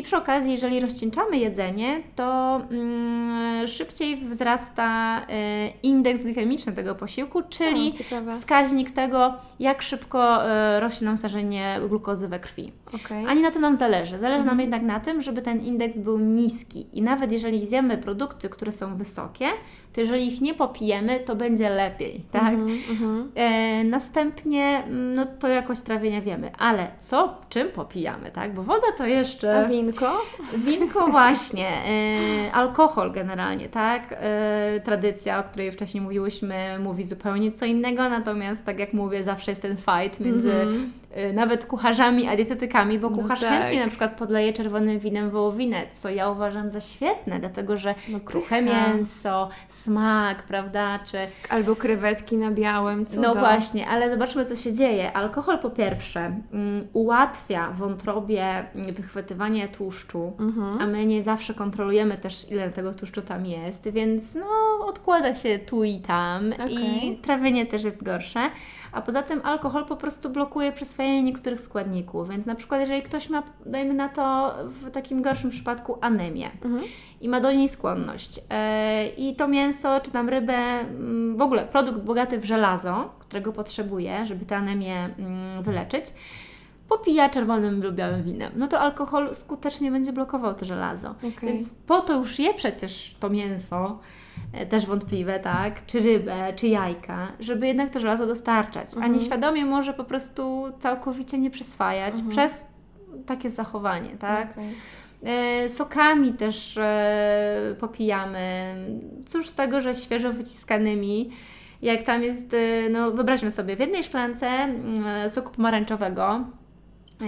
[0.00, 7.42] I przy okazji, jeżeli rozcieńczamy jedzenie, to mm, szybciej wzrasta e, indeks glikemiczny tego posiłku,
[7.50, 7.92] czyli
[8.28, 12.72] O, wskaźnik tego, jak szybko e, rośnie nam starzenie glukozy we krwi.
[12.94, 13.26] Okej.
[13.26, 14.18] Ani na tym nam zależy.
[14.18, 14.60] Zależy nam Mhm.
[14.60, 16.86] jednak na tym, żeby ten indeks był niski.
[16.92, 19.46] I nawet jeżeli zjemy produkty, które są wysokie,
[19.92, 22.52] to jeżeli ich nie popijemy, to będzie lepiej, tak?
[22.54, 23.30] Mhm, mhm.
[23.34, 28.54] E, następnie, mm, no to jakość trawienia wiemy, ale co, czym popijamy, tak?
[28.54, 29.64] Bo woda to jeszcze...
[29.64, 30.22] A winko?
[30.56, 31.68] Winko właśnie,
[32.48, 34.02] e, alkohol generalnie, tak?
[34.20, 39.50] E, tradycja, o której wcześniej mówiłyśmy, mówi zupełnie co innego, natomiast tak jak mówię, zawsze
[39.50, 40.92] jest ten fight między Mhm.
[41.12, 43.50] e, nawet kucharzami a dietetykami, bo No kucharz tak.
[43.50, 48.20] chętnie na przykład podleje czerwonym winem wołowinę, co ja uważam za świetne, dlatego że No
[48.20, 49.48] kruche mięso,
[49.84, 51.18] smak, prawda, czy
[51.48, 53.22] Albo krewetki na białym, cudo.
[53.22, 55.12] no właśnie, ale zobaczmy, co się dzieje.
[55.12, 56.20] Alkohol po pierwsze
[56.52, 60.80] mm, ułatwia wątrobie mm, wychwytywanie tłuszczu, Mhm.
[60.80, 64.46] a my nie zawsze kontrolujemy też, ile tego tłuszczu tam jest, więc no,
[64.86, 67.18] odkłada się tu i tam i Okej.
[67.22, 68.40] trawienie też jest gorsze.
[68.92, 73.28] A poza tym alkohol po prostu blokuje przyswajanie niektórych składników, więc na przykład jeżeli ktoś
[73.30, 76.82] ma, dajmy na to w takim gorszym przypadku anemię, Mhm.
[77.20, 78.40] i ma do niej skłonność.
[78.50, 83.52] E, I to mięso, czy tam rybę, mm, w ogóle produkt bogaty w żelazo, którego
[83.52, 86.04] potrzebuje, żeby tę anemię mm, wyleczyć,
[86.88, 88.52] popija czerwonym lub białym winem.
[88.56, 91.10] No to alkohol skutecznie będzie blokował to żelazo.
[91.10, 91.32] Okej.
[91.52, 93.98] Więc po to już je przecież to mięso,
[94.68, 99.12] też wątpliwe, tak, czy rybę, czy jajka, żeby jednak to żelazo dostarczać, a Mhm.
[99.12, 102.30] nieświadomie może po prostu całkowicie nie przyswajać Mhm.
[102.30, 102.66] przez
[103.26, 104.50] takie zachowanie, tak.
[104.52, 104.74] Okej.
[105.64, 108.74] E, Sokami też e, popijamy.
[109.26, 111.30] Cóż z tego, że świeżo wyciskanymi
[111.82, 112.56] jak tam jest,
[112.90, 114.48] no wyobraźmy sobie, w jednej szklance
[115.26, 116.40] y, soku pomarańczowego,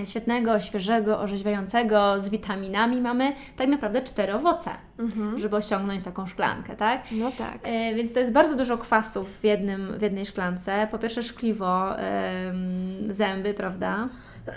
[0.04, 5.38] świetnego, świeżego, orzeźwiającego, z witaminami, mamy tak naprawdę cztery owoce, Mhm.
[5.38, 7.02] żeby osiągnąć taką szklankę, tak?
[7.12, 7.58] No tak.
[7.62, 10.88] E, Więc to jest bardzo dużo kwasów w, jednym, w jednej szklance.
[10.90, 14.08] Po pierwsze szkliwo, em, zęby, prawda?
[14.48, 14.52] E,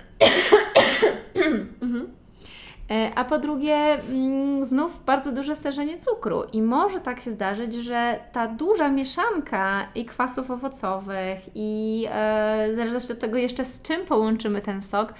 [3.15, 6.43] A po drugie, mm, znów bardzo duże stężenie cukru.
[6.53, 12.75] I może tak się zdarzyć, że ta duża mieszanka i kwasów owocowych, i e, w
[12.75, 15.13] zależności od tego jeszcze z czym połączymy ten sok,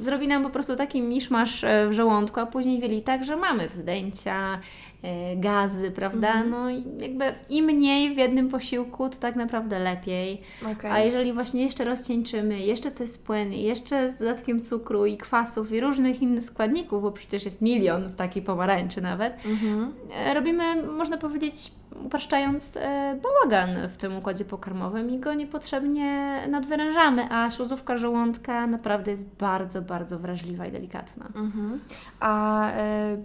[0.00, 3.68] zrobi nam po prostu taki miszmasz e, w żołądku, a później w jelitach, że mamy
[3.68, 4.58] wzdęcia,
[5.02, 6.44] e, gazy, prawda?
[6.44, 10.40] No i jakby im mniej w jednym posiłku, to tak naprawdę lepiej.
[10.72, 10.90] Okej.
[10.90, 15.72] A jeżeli właśnie jeszcze rozcieńczymy, jeszcze to jest płyn, jeszcze z dodatkiem cukru i kwasów
[15.72, 19.92] i różnych innych składników, bo przecież jest milion w takiej pomarańczy nawet, Mhm.
[20.14, 21.72] e, robimy, można powiedzieć,
[22.04, 29.10] upraszczając, e, bałagan w tym układzie pokarmowym i go niepotrzebnie nadwyrężamy, a śluzówka żołądka naprawdę
[29.10, 31.26] jest bardzo, bardzo wrażliwa i delikatna.
[31.26, 31.80] Mhm.
[32.20, 33.16] A e,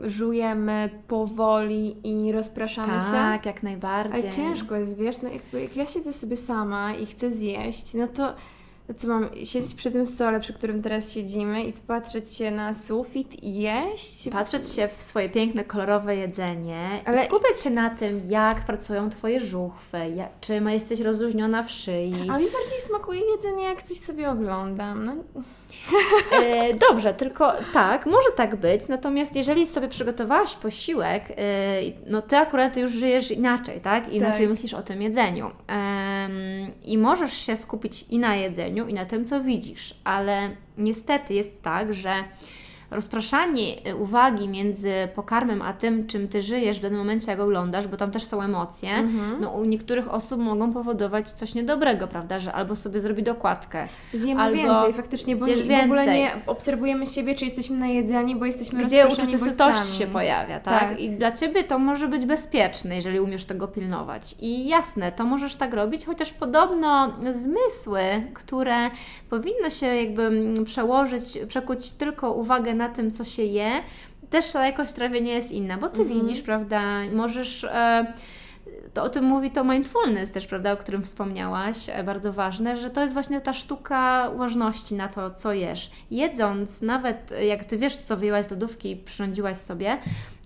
[0.00, 3.12] żujemy powoli i rozpraszamy się?
[3.12, 4.22] Tak, jak najbardziej.
[4.22, 8.08] Ale ciężko jest, wiesz, no jakby jak ja siedzę sobie sama i chcę zjeść, no
[8.08, 8.34] to
[8.96, 13.42] co mam, siedzieć przy tym stole, przy którym teraz siedzimy i patrzeć się na sufit
[13.44, 14.28] i jeść?
[14.32, 19.10] Patrzeć się w swoje piękne, kolorowe jedzenie Ale- i skupiać się na tym, jak pracują
[19.10, 22.12] Twoje żuchwy, jak, czy ma- jesteś rozluźniona w szyi.
[22.30, 25.04] A mi bardziej smakuje jedzenie, jak coś sobie oglądam.
[25.04, 25.14] No,
[26.90, 31.34] dobrze, tylko tak, może tak być, natomiast jeżeli sobie przygotowałaś posiłek, e,
[32.06, 34.12] no Ty akurat już żyjesz inaczej, tak?
[34.12, 34.50] Inaczej Tak.
[34.50, 35.50] myślisz o tym jedzeniu.
[36.84, 41.62] I możesz się skupić i na jedzeniu, i na tym, co widzisz, ale niestety jest
[41.62, 42.14] tak, że
[42.90, 47.88] rozpraszanie e, uwagi między pokarmem a tym, czym Ty żyjesz w danym momencie, jak oglądasz,
[47.88, 49.40] bo tam też są emocje, Mhm.
[49.40, 54.40] no u niektórych osób mogą powodować coś niedobrego, prawda, że albo sobie zrobi dokładkę, Zjemy
[54.42, 56.20] Albo więcej faktycznie, bo nie, zjesz w ogóle więcej.
[56.20, 60.80] nie obserwujemy siebie, czy jesteśmy najedzeni, bo jesteśmy gdzie uczucie sytości się pojawia, tak?
[60.80, 61.00] Tak.
[61.00, 64.34] I dla Ciebie to może być bezpieczne, jeżeli umiesz tego pilnować.
[64.40, 68.00] I jasne, to możesz tak robić, chociaż podobno zmysły,
[68.34, 68.90] które
[69.30, 73.70] powinno się jakby mm, przełożyć, przekuć tylko uwagę na tym, co się je,
[74.30, 76.20] też ta jakość trawienia jest inna, bo Ty Mhm.
[76.20, 77.64] widzisz, prawda, możesz...
[77.64, 78.12] E,
[78.94, 82.90] to o tym mówi to mindfulness też, prawda, o którym wspomniałaś, e, bardzo ważne, że
[82.90, 85.90] to jest właśnie ta sztuka uważności na to, co jesz.
[86.10, 89.98] Jedząc, nawet jak Ty wiesz, co wyjęłaś z lodówki i przyrządziłaś sobie,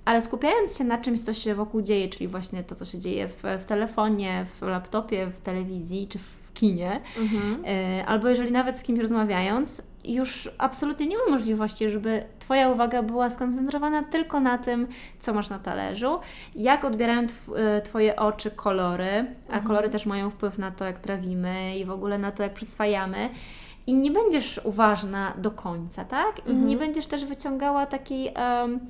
[0.05, 3.28] ale skupiając się na czymś, co się wokół dzieje, czyli właśnie to, co się dzieje
[3.28, 7.64] w, w telefonie, w laptopie, w telewizji czy w kinie, Mhm.
[7.66, 13.02] e, albo jeżeli nawet z kimś rozmawiając, już absolutnie nie ma możliwości, żeby Twoja uwaga
[13.02, 14.86] była skoncentrowana tylko na tym,
[15.20, 16.18] co masz na talerzu,
[16.55, 17.26] jak odbierają
[17.57, 21.90] e, Twoje oczy kolory, a kolory też mają wpływ na to, jak trawimy i w
[21.90, 23.30] ogóle na to, jak przyswajamy.
[23.86, 26.38] I nie będziesz uważna do końca, tak?
[26.38, 26.66] I Mhm.
[26.66, 28.80] nie będziesz też wyciągała takiej em,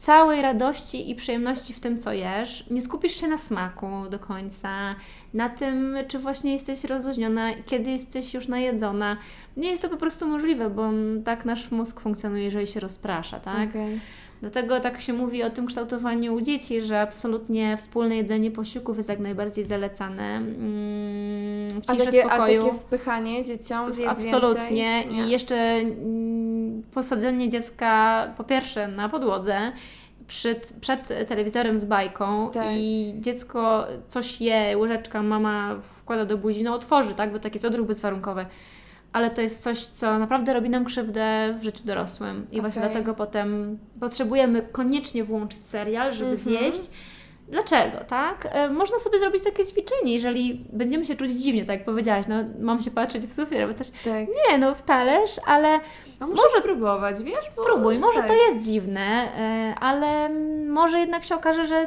[0.00, 2.64] całej radości i przyjemności w tym, co jesz.
[2.70, 4.94] Nie skupisz się na smaku do końca,
[5.34, 9.16] na tym, czy właśnie jesteś rozluźniona, kiedy jesteś już najedzona.
[9.56, 10.90] Nie jest to po prostu możliwe, bo
[11.24, 13.70] tak nasz mózg funkcjonuje, jeżeli się rozprasza, tak?
[13.70, 14.00] Okej.
[14.40, 19.08] Dlatego tak się mówi o tym kształtowaniu u dzieci, że absolutnie wspólne jedzenie posiłków jest
[19.08, 20.36] jak najbardziej zalecane.
[20.36, 22.62] Mm, w A ciszy takie, a spokoju.
[22.64, 25.04] takie wpychanie dzieciom, zjedz Absolutnie.
[25.04, 25.26] więcej?
[25.26, 29.72] I jeszcze mm, posadzenie dziecka po pierwsze na podłodze,
[30.26, 32.66] przed, przed telewizorem z bajką Tak.
[32.70, 37.64] i dziecko coś je, łyżeczka, mama wkłada do buzi, no otworzy, tak, bo taki jest
[37.64, 38.46] odruch bezwarunkowy.
[39.12, 42.46] Ale to jest coś, co naprawdę robi nam krzywdę w życiu dorosłym.
[42.52, 42.90] I właśnie Okej.
[42.92, 46.44] dlatego potem potrzebujemy koniecznie włączyć serial, żeby Mhm.
[46.48, 46.90] zjeść.
[47.48, 48.48] Dlaczego, tak?
[48.52, 52.34] E, Można sobie zrobić takie ćwiczenie, jeżeli będziemy się czuć dziwnie, tak jak powiedziałaś, no
[52.60, 53.90] mam się patrzeć w sufit albo coś.
[53.90, 54.26] Tak.
[54.48, 55.80] Nie, no w talerz, ale
[56.20, 57.44] muszę Może- spróbować, wiesz?
[57.56, 57.98] Bo- spróbuj.
[57.98, 58.26] Może tak.
[58.28, 60.28] to jest dziwne, e, ale
[60.68, 61.86] może jednak się okaże, że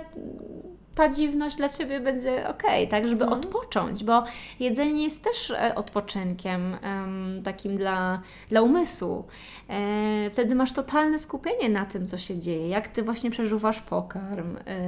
[0.96, 3.42] ta dziwność dla Ciebie będzie ok, tak, żeby Mhm.
[3.42, 4.24] odpocząć, bo
[4.60, 9.24] jedzenie jest też e, odpoczynkiem em, takim dla, dla umysłu.
[9.70, 14.58] E, wtedy masz totalne skupienie na tym, co się dzieje, jak Ty właśnie przeżuwasz pokarm,
[14.58, 14.82] e,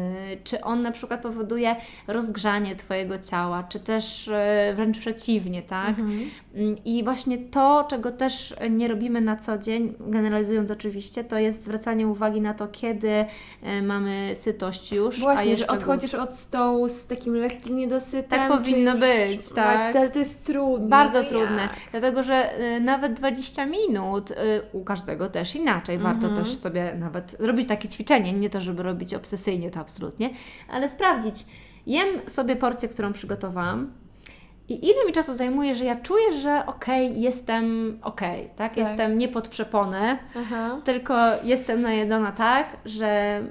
[0.44, 1.76] czy on na przykład powoduje
[2.08, 5.90] rozgrzanie Twojego ciała, czy też e, wręcz przeciwnie, tak?
[5.90, 6.30] Mhm.
[6.56, 11.64] Mm, I właśnie to, czego też nie robimy na co dzień, generalizując oczywiście, to jest
[11.66, 13.26] zwracanie uwagi na to, kiedy
[13.64, 18.40] e, mamy sytość już, a Właśnie, jeszcze że odchodzisz od stołu z takim lekkim niedosytem.
[18.40, 19.96] Tak czy powinno już- być, tak.
[19.96, 20.88] Ale to jest trudne.
[20.88, 21.72] Bardzo no trudne, jak?
[21.92, 24.36] dlatego że y, nawet 20 minut y,
[24.74, 25.98] u każdego też inaczej.
[25.98, 26.44] Warto Mhm.
[26.44, 30.30] też sobie nawet robić takie ćwiczenie, nie to, żeby robić obsesyjnie, to absolutnie,
[30.70, 31.46] ale sprawdzić,
[31.88, 33.92] jem sobie porcję, którą przygotowałam.
[34.70, 38.76] I ile mi czasu zajmuje, że ja czuję, że okej, okay, jestem okej, okay, tak?
[38.76, 38.78] Tak.
[38.78, 40.82] Jestem nie pod przeponę, Aha.
[40.84, 43.42] tylko jestem najedzona tak, że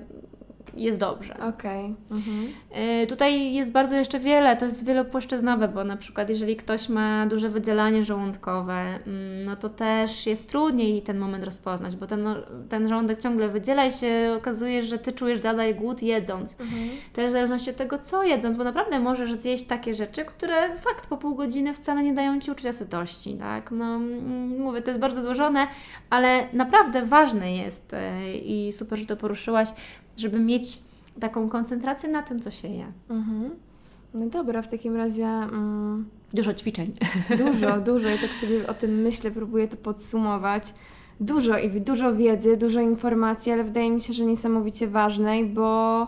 [0.77, 1.37] jest dobrze.
[1.49, 1.95] Okej.
[2.11, 2.49] Mhm.
[3.03, 7.27] Y, Tutaj jest bardzo jeszcze wiele, to jest wielopłaszczyznowe, bo na przykład jeżeli ktoś ma
[7.27, 12.37] duże wydzielanie żołądkowe, mm, no to też jest trudniej ten moment rozpoznać, bo ten, no,
[12.68, 16.61] ten żołądek ciągle wydziela i się okazuje, że Ty czujesz dalej głód jedząc.
[16.61, 16.89] Mhm.
[17.12, 21.07] Też w zależności od tego, co jedząc, bo naprawdę możesz zjeść takie rzeczy, które fakt
[21.07, 23.70] po pół godziny wcale nie dają Ci uczucia sytości, tak?
[23.70, 25.66] No, mm, mówię, to jest bardzo złożone,
[26.11, 27.99] ale naprawdę ważne jest y,
[28.39, 29.68] i super, że to poruszyłaś,
[30.16, 30.78] żeby mieć
[31.20, 32.86] taką koncentrację na tym, co się je.
[33.10, 33.50] Mhm.
[34.14, 36.04] No dobra, w takim razie mm,
[36.34, 36.92] Dużo ćwiczeń.
[37.44, 38.08] dużo, dużo.
[38.08, 40.74] Ja tak sobie o tym myślę, próbuję to podsumować.
[41.20, 46.06] Dużo i dużo wiedzy, dużo informacji, ale wydaje mi się, że niesamowicie ważnej, bo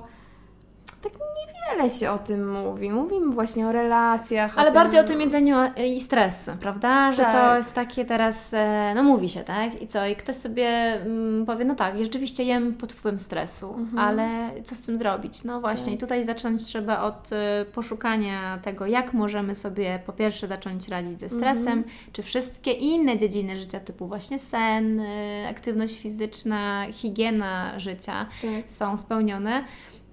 [1.73, 2.91] niewiele się o tym mówi.
[2.93, 4.59] Mówimy właśnie o relacjach.
[4.59, 5.57] Ale o bardziej o tym tym jedzeniu
[5.87, 7.12] i stresu, prawda?
[7.12, 7.57] Że to Tak.
[7.57, 9.83] jest takie teraz, e, no mówi się, tak?
[9.83, 10.07] I co?
[10.07, 10.69] I ktoś sobie
[11.03, 13.99] mm, powie, no tak, rzeczywiście jem pod wpływem stresu, Mhm.
[13.99, 14.29] ale
[14.64, 15.45] co z tym zrobić?
[15.45, 15.95] No właśnie, Tak.
[15.95, 21.21] i tutaj zacząć trzeba od e, poszukania tego, jak możemy sobie po pierwsze zacząć radzić
[21.21, 21.85] ze stresem, Mhm.
[22.12, 28.51] czy wszystkie inne dziedziny życia, typu właśnie sen, e, aktywność fizyczna, higiena życia, Tak.
[28.73, 29.64] są spełnione.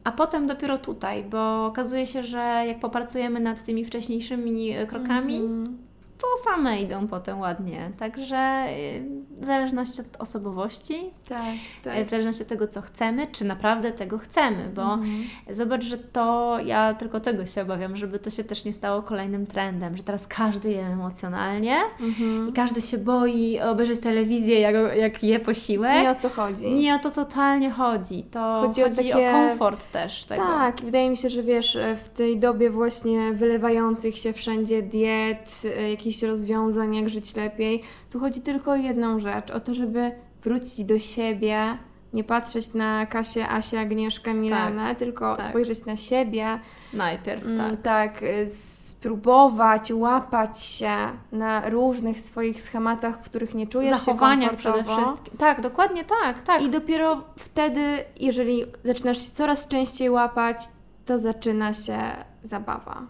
[0.04, 5.36] A potem dopiero tutaj, bo okazuje się, że jak popracujemy nad tymi wcześniejszymi e, krokami,
[5.38, 5.78] Mhm.
[6.24, 7.92] To same idą potem ładnie.
[8.00, 9.04] Także y,
[9.42, 10.96] w zależności od osobowości,
[11.30, 11.40] Tak,
[11.84, 11.96] tak.
[11.98, 15.24] e, w zależności od tego, co chcemy, czy naprawdę tego chcemy, bo Mhm.
[15.50, 19.46] zobacz, że to ja tylko tego się obawiam, żeby to się też nie stało kolejnym
[19.48, 22.50] trendem, że teraz każdy je emocjonalnie Mhm.
[22.50, 26.02] i każdy się boi obejrzeć telewizję, jak, jak je posiłek.
[26.04, 26.74] Nie o to chodzi.
[26.74, 28.24] Nie o to totalnie chodzi.
[28.24, 30.44] To Chodzi chodzi, o takie- o komfort też tego.
[30.44, 35.98] Tak, wydaje mi się, że wiesz, w tej dobie właśnie wylewających się wszędzie diet, e,
[36.14, 40.12] jakichś rozwiązań, jak żyć lepiej, tu chodzi tylko o jedną rzecz, o to, żeby
[40.44, 41.78] wrócić do siebie,
[42.14, 45.50] nie patrzeć na Kasię, Asię, Agnieszkę, Milenę, tylko tak.
[45.50, 46.60] spojrzeć na siebie,
[46.94, 47.82] Najpierw, mm, tak.
[47.82, 50.96] tak, e, spróbować łapać się
[51.32, 55.38] na różnych swoich schematach, w których nie czujesz Zachowania się przede wszystkim.
[55.38, 56.62] Tak, dokładnie tak, tak.
[56.62, 57.82] I dopiero wtedy,
[58.20, 60.58] jeżeli zaczynasz się coraz częściej łapać,
[61.06, 62.00] to zaczyna się
[62.44, 63.02] zabawa.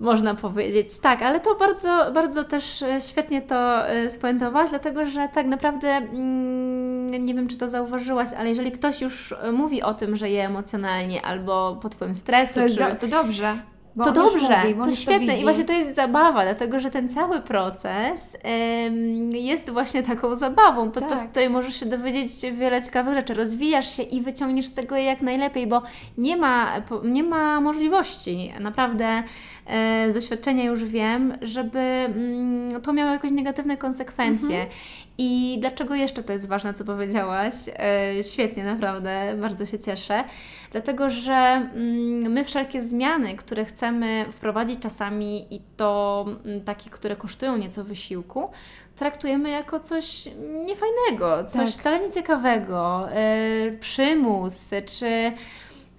[0.00, 5.28] Można powiedzieć, tak, ale to bardzo, bardzo też e, świetnie to e, spuentowałaś, dlatego że
[5.34, 9.94] tak naprawdę, mm, nie wiem czy to zauważyłaś, ale jeżeli ktoś już e, mówi o
[9.94, 12.74] tym, że je emocjonalnie albo pod wpływem stresu, To, czy...
[12.74, 13.58] do, to dobrze.
[13.96, 15.40] Bo to dobrze, mówi, to świetne widzi.
[15.40, 20.90] i właśnie to jest zabawa, dlatego że ten cały proces em, jest właśnie taką zabawą,
[20.90, 21.30] podczas Tak.
[21.30, 25.66] której możesz się dowiedzieć wiele ciekawych rzeczy, rozwijasz się i wyciągniesz z tego jak najlepiej,
[25.66, 25.82] bo
[26.18, 26.72] nie ma,
[27.04, 29.22] nie ma możliwości, naprawdę
[30.10, 34.66] z doświadczenia już wiem, żeby mm, to miało jakieś negatywne konsekwencje.
[35.20, 37.54] I dlaczego jeszcze to jest ważne, co powiedziałaś?
[37.78, 40.24] E, świetnie, naprawdę, bardzo się cieszę.
[40.72, 47.16] Dlatego, że mm, my wszelkie zmiany, które chcemy wprowadzić czasami i to mm, takie, które
[47.16, 48.50] kosztują nieco wysiłku,
[48.96, 50.28] traktujemy jako coś
[50.66, 51.80] niefajnego, coś Tak.
[51.80, 55.32] wcale nieciekawego, e, przymus, czy...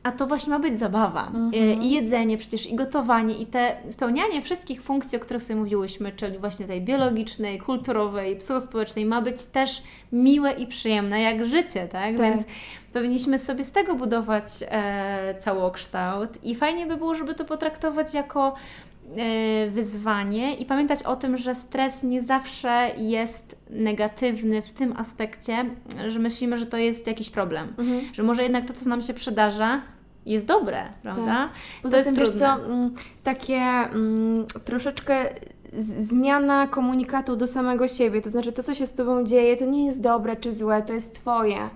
[0.04, 1.28] A to właśnie ma być zabawa.
[1.28, 1.52] Mhm.
[1.54, 6.12] E, I jedzenie przecież, i gotowanie, i te spełnianie wszystkich funkcji, o których sobie mówiłyśmy,
[6.12, 12.18] czyli właśnie tej biologicznej, kulturowej, psychospołecznej, ma być też miłe i przyjemne, jak życie, tak?
[12.18, 12.18] Tak.
[12.18, 12.44] Więc
[12.94, 18.56] powinniśmy sobie z tego budować e, całokształt i fajnie by było, żeby to potraktować jako
[19.72, 25.66] wyzwanie i pamiętać o tym, że stres nie zawsze jest negatywny w tym aspekcie,
[26.08, 27.74] że myślimy, że to jest jakiś problem.
[27.78, 28.02] Mhm.
[28.14, 29.82] Że może jednak to, co nam się przydarza,
[30.26, 31.50] jest dobre, prawda?
[31.84, 32.48] Poza jest tym, wiesz trudne.
[32.48, 35.26] co, mm, takie mm, troszeczkę
[36.00, 39.86] zmiana komunikatu do samego siebie, to znaczy to, co się z Tobą dzieje, to nie
[39.86, 41.70] jest dobre czy złe, to jest Twoje.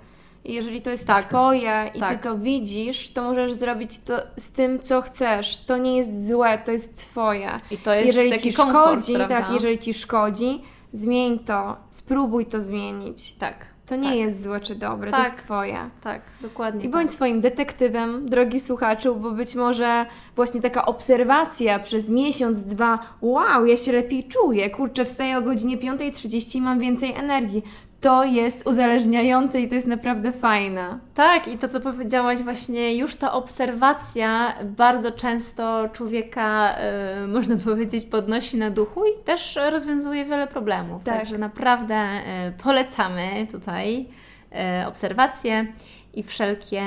[0.46, 1.26] Jeżeli to jest Tak.
[1.26, 2.18] Twoje i Tak.
[2.18, 5.58] Ty to widzisz, to możesz zrobić to z tym, co chcesz.
[5.66, 7.50] To nie jest złe, to jest Twoje.
[7.72, 9.42] I to jest jeżeli taki Ci komfort, szkodzi, prawda?
[9.42, 10.62] tak, jeżeli Ci szkodzi,
[10.94, 13.34] zmień to, spróbuj to zmienić.
[13.40, 14.18] tak, To nie Tak.
[14.18, 15.26] jest złe czy dobre, to Tak.
[15.34, 15.78] jest Twoje.
[16.02, 16.86] tak, dokładnie.
[16.86, 17.16] I bądź tak.
[17.16, 23.78] swoim detektywem, drogi słuchaczu, bo być może właśnie taka obserwacja przez miesiąc, dwa, wow, ja
[23.78, 27.64] się lepiej czuję, kurczę, wstaję o godzinie 5.30 i mam więcej energii.
[28.04, 31.00] To jest uzależniające i to jest naprawdę fajne.
[31.14, 38.06] Tak, i to co powiedziałaś, właśnie już ta obserwacja bardzo często człowieka, e, można powiedzieć,
[38.06, 41.04] podnosi na duchu i też rozwiązuje wiele problemów.
[41.04, 41.18] Tak.
[41.18, 44.06] Także naprawdę e, polecamy tutaj
[44.52, 45.68] e, obserwacje
[46.14, 46.84] i wszelkie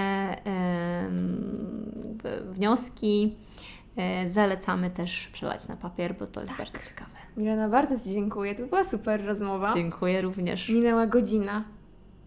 [2.50, 3.36] wnioski
[4.30, 6.58] zalecamy też przelać na papier, bo to jest Tak.
[6.58, 7.25] bardzo ciekawe.
[7.36, 8.54] Milena, bardzo Ci dziękuję.
[8.54, 9.74] To była super rozmowa.
[9.74, 10.68] Dziękuję również.
[10.68, 11.64] Minęła godzina.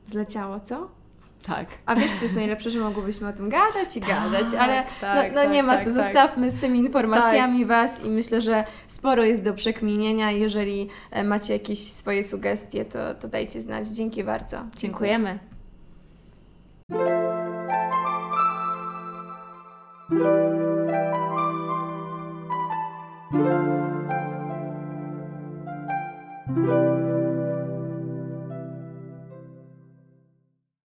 [0.07, 0.87] Zleciało, co?
[1.43, 1.67] Tak.
[1.85, 5.43] A wiesz, co jest najlepsze, że mogłybyśmy o tym gadać i gadać, ale tak, no,
[5.43, 6.03] no nie tak, ma tak, co, tak.
[6.03, 10.31] zostawmy z tymi informacjami Was i myślę, że sporo jest do przekminienia.
[10.31, 13.87] Jeżeli e, macie jakieś swoje sugestie, to, to dajcie znać.
[13.87, 14.63] Dzięki bardzo.
[14.75, 15.39] Dziękujemy.
[26.55, 26.98] Dziękuję.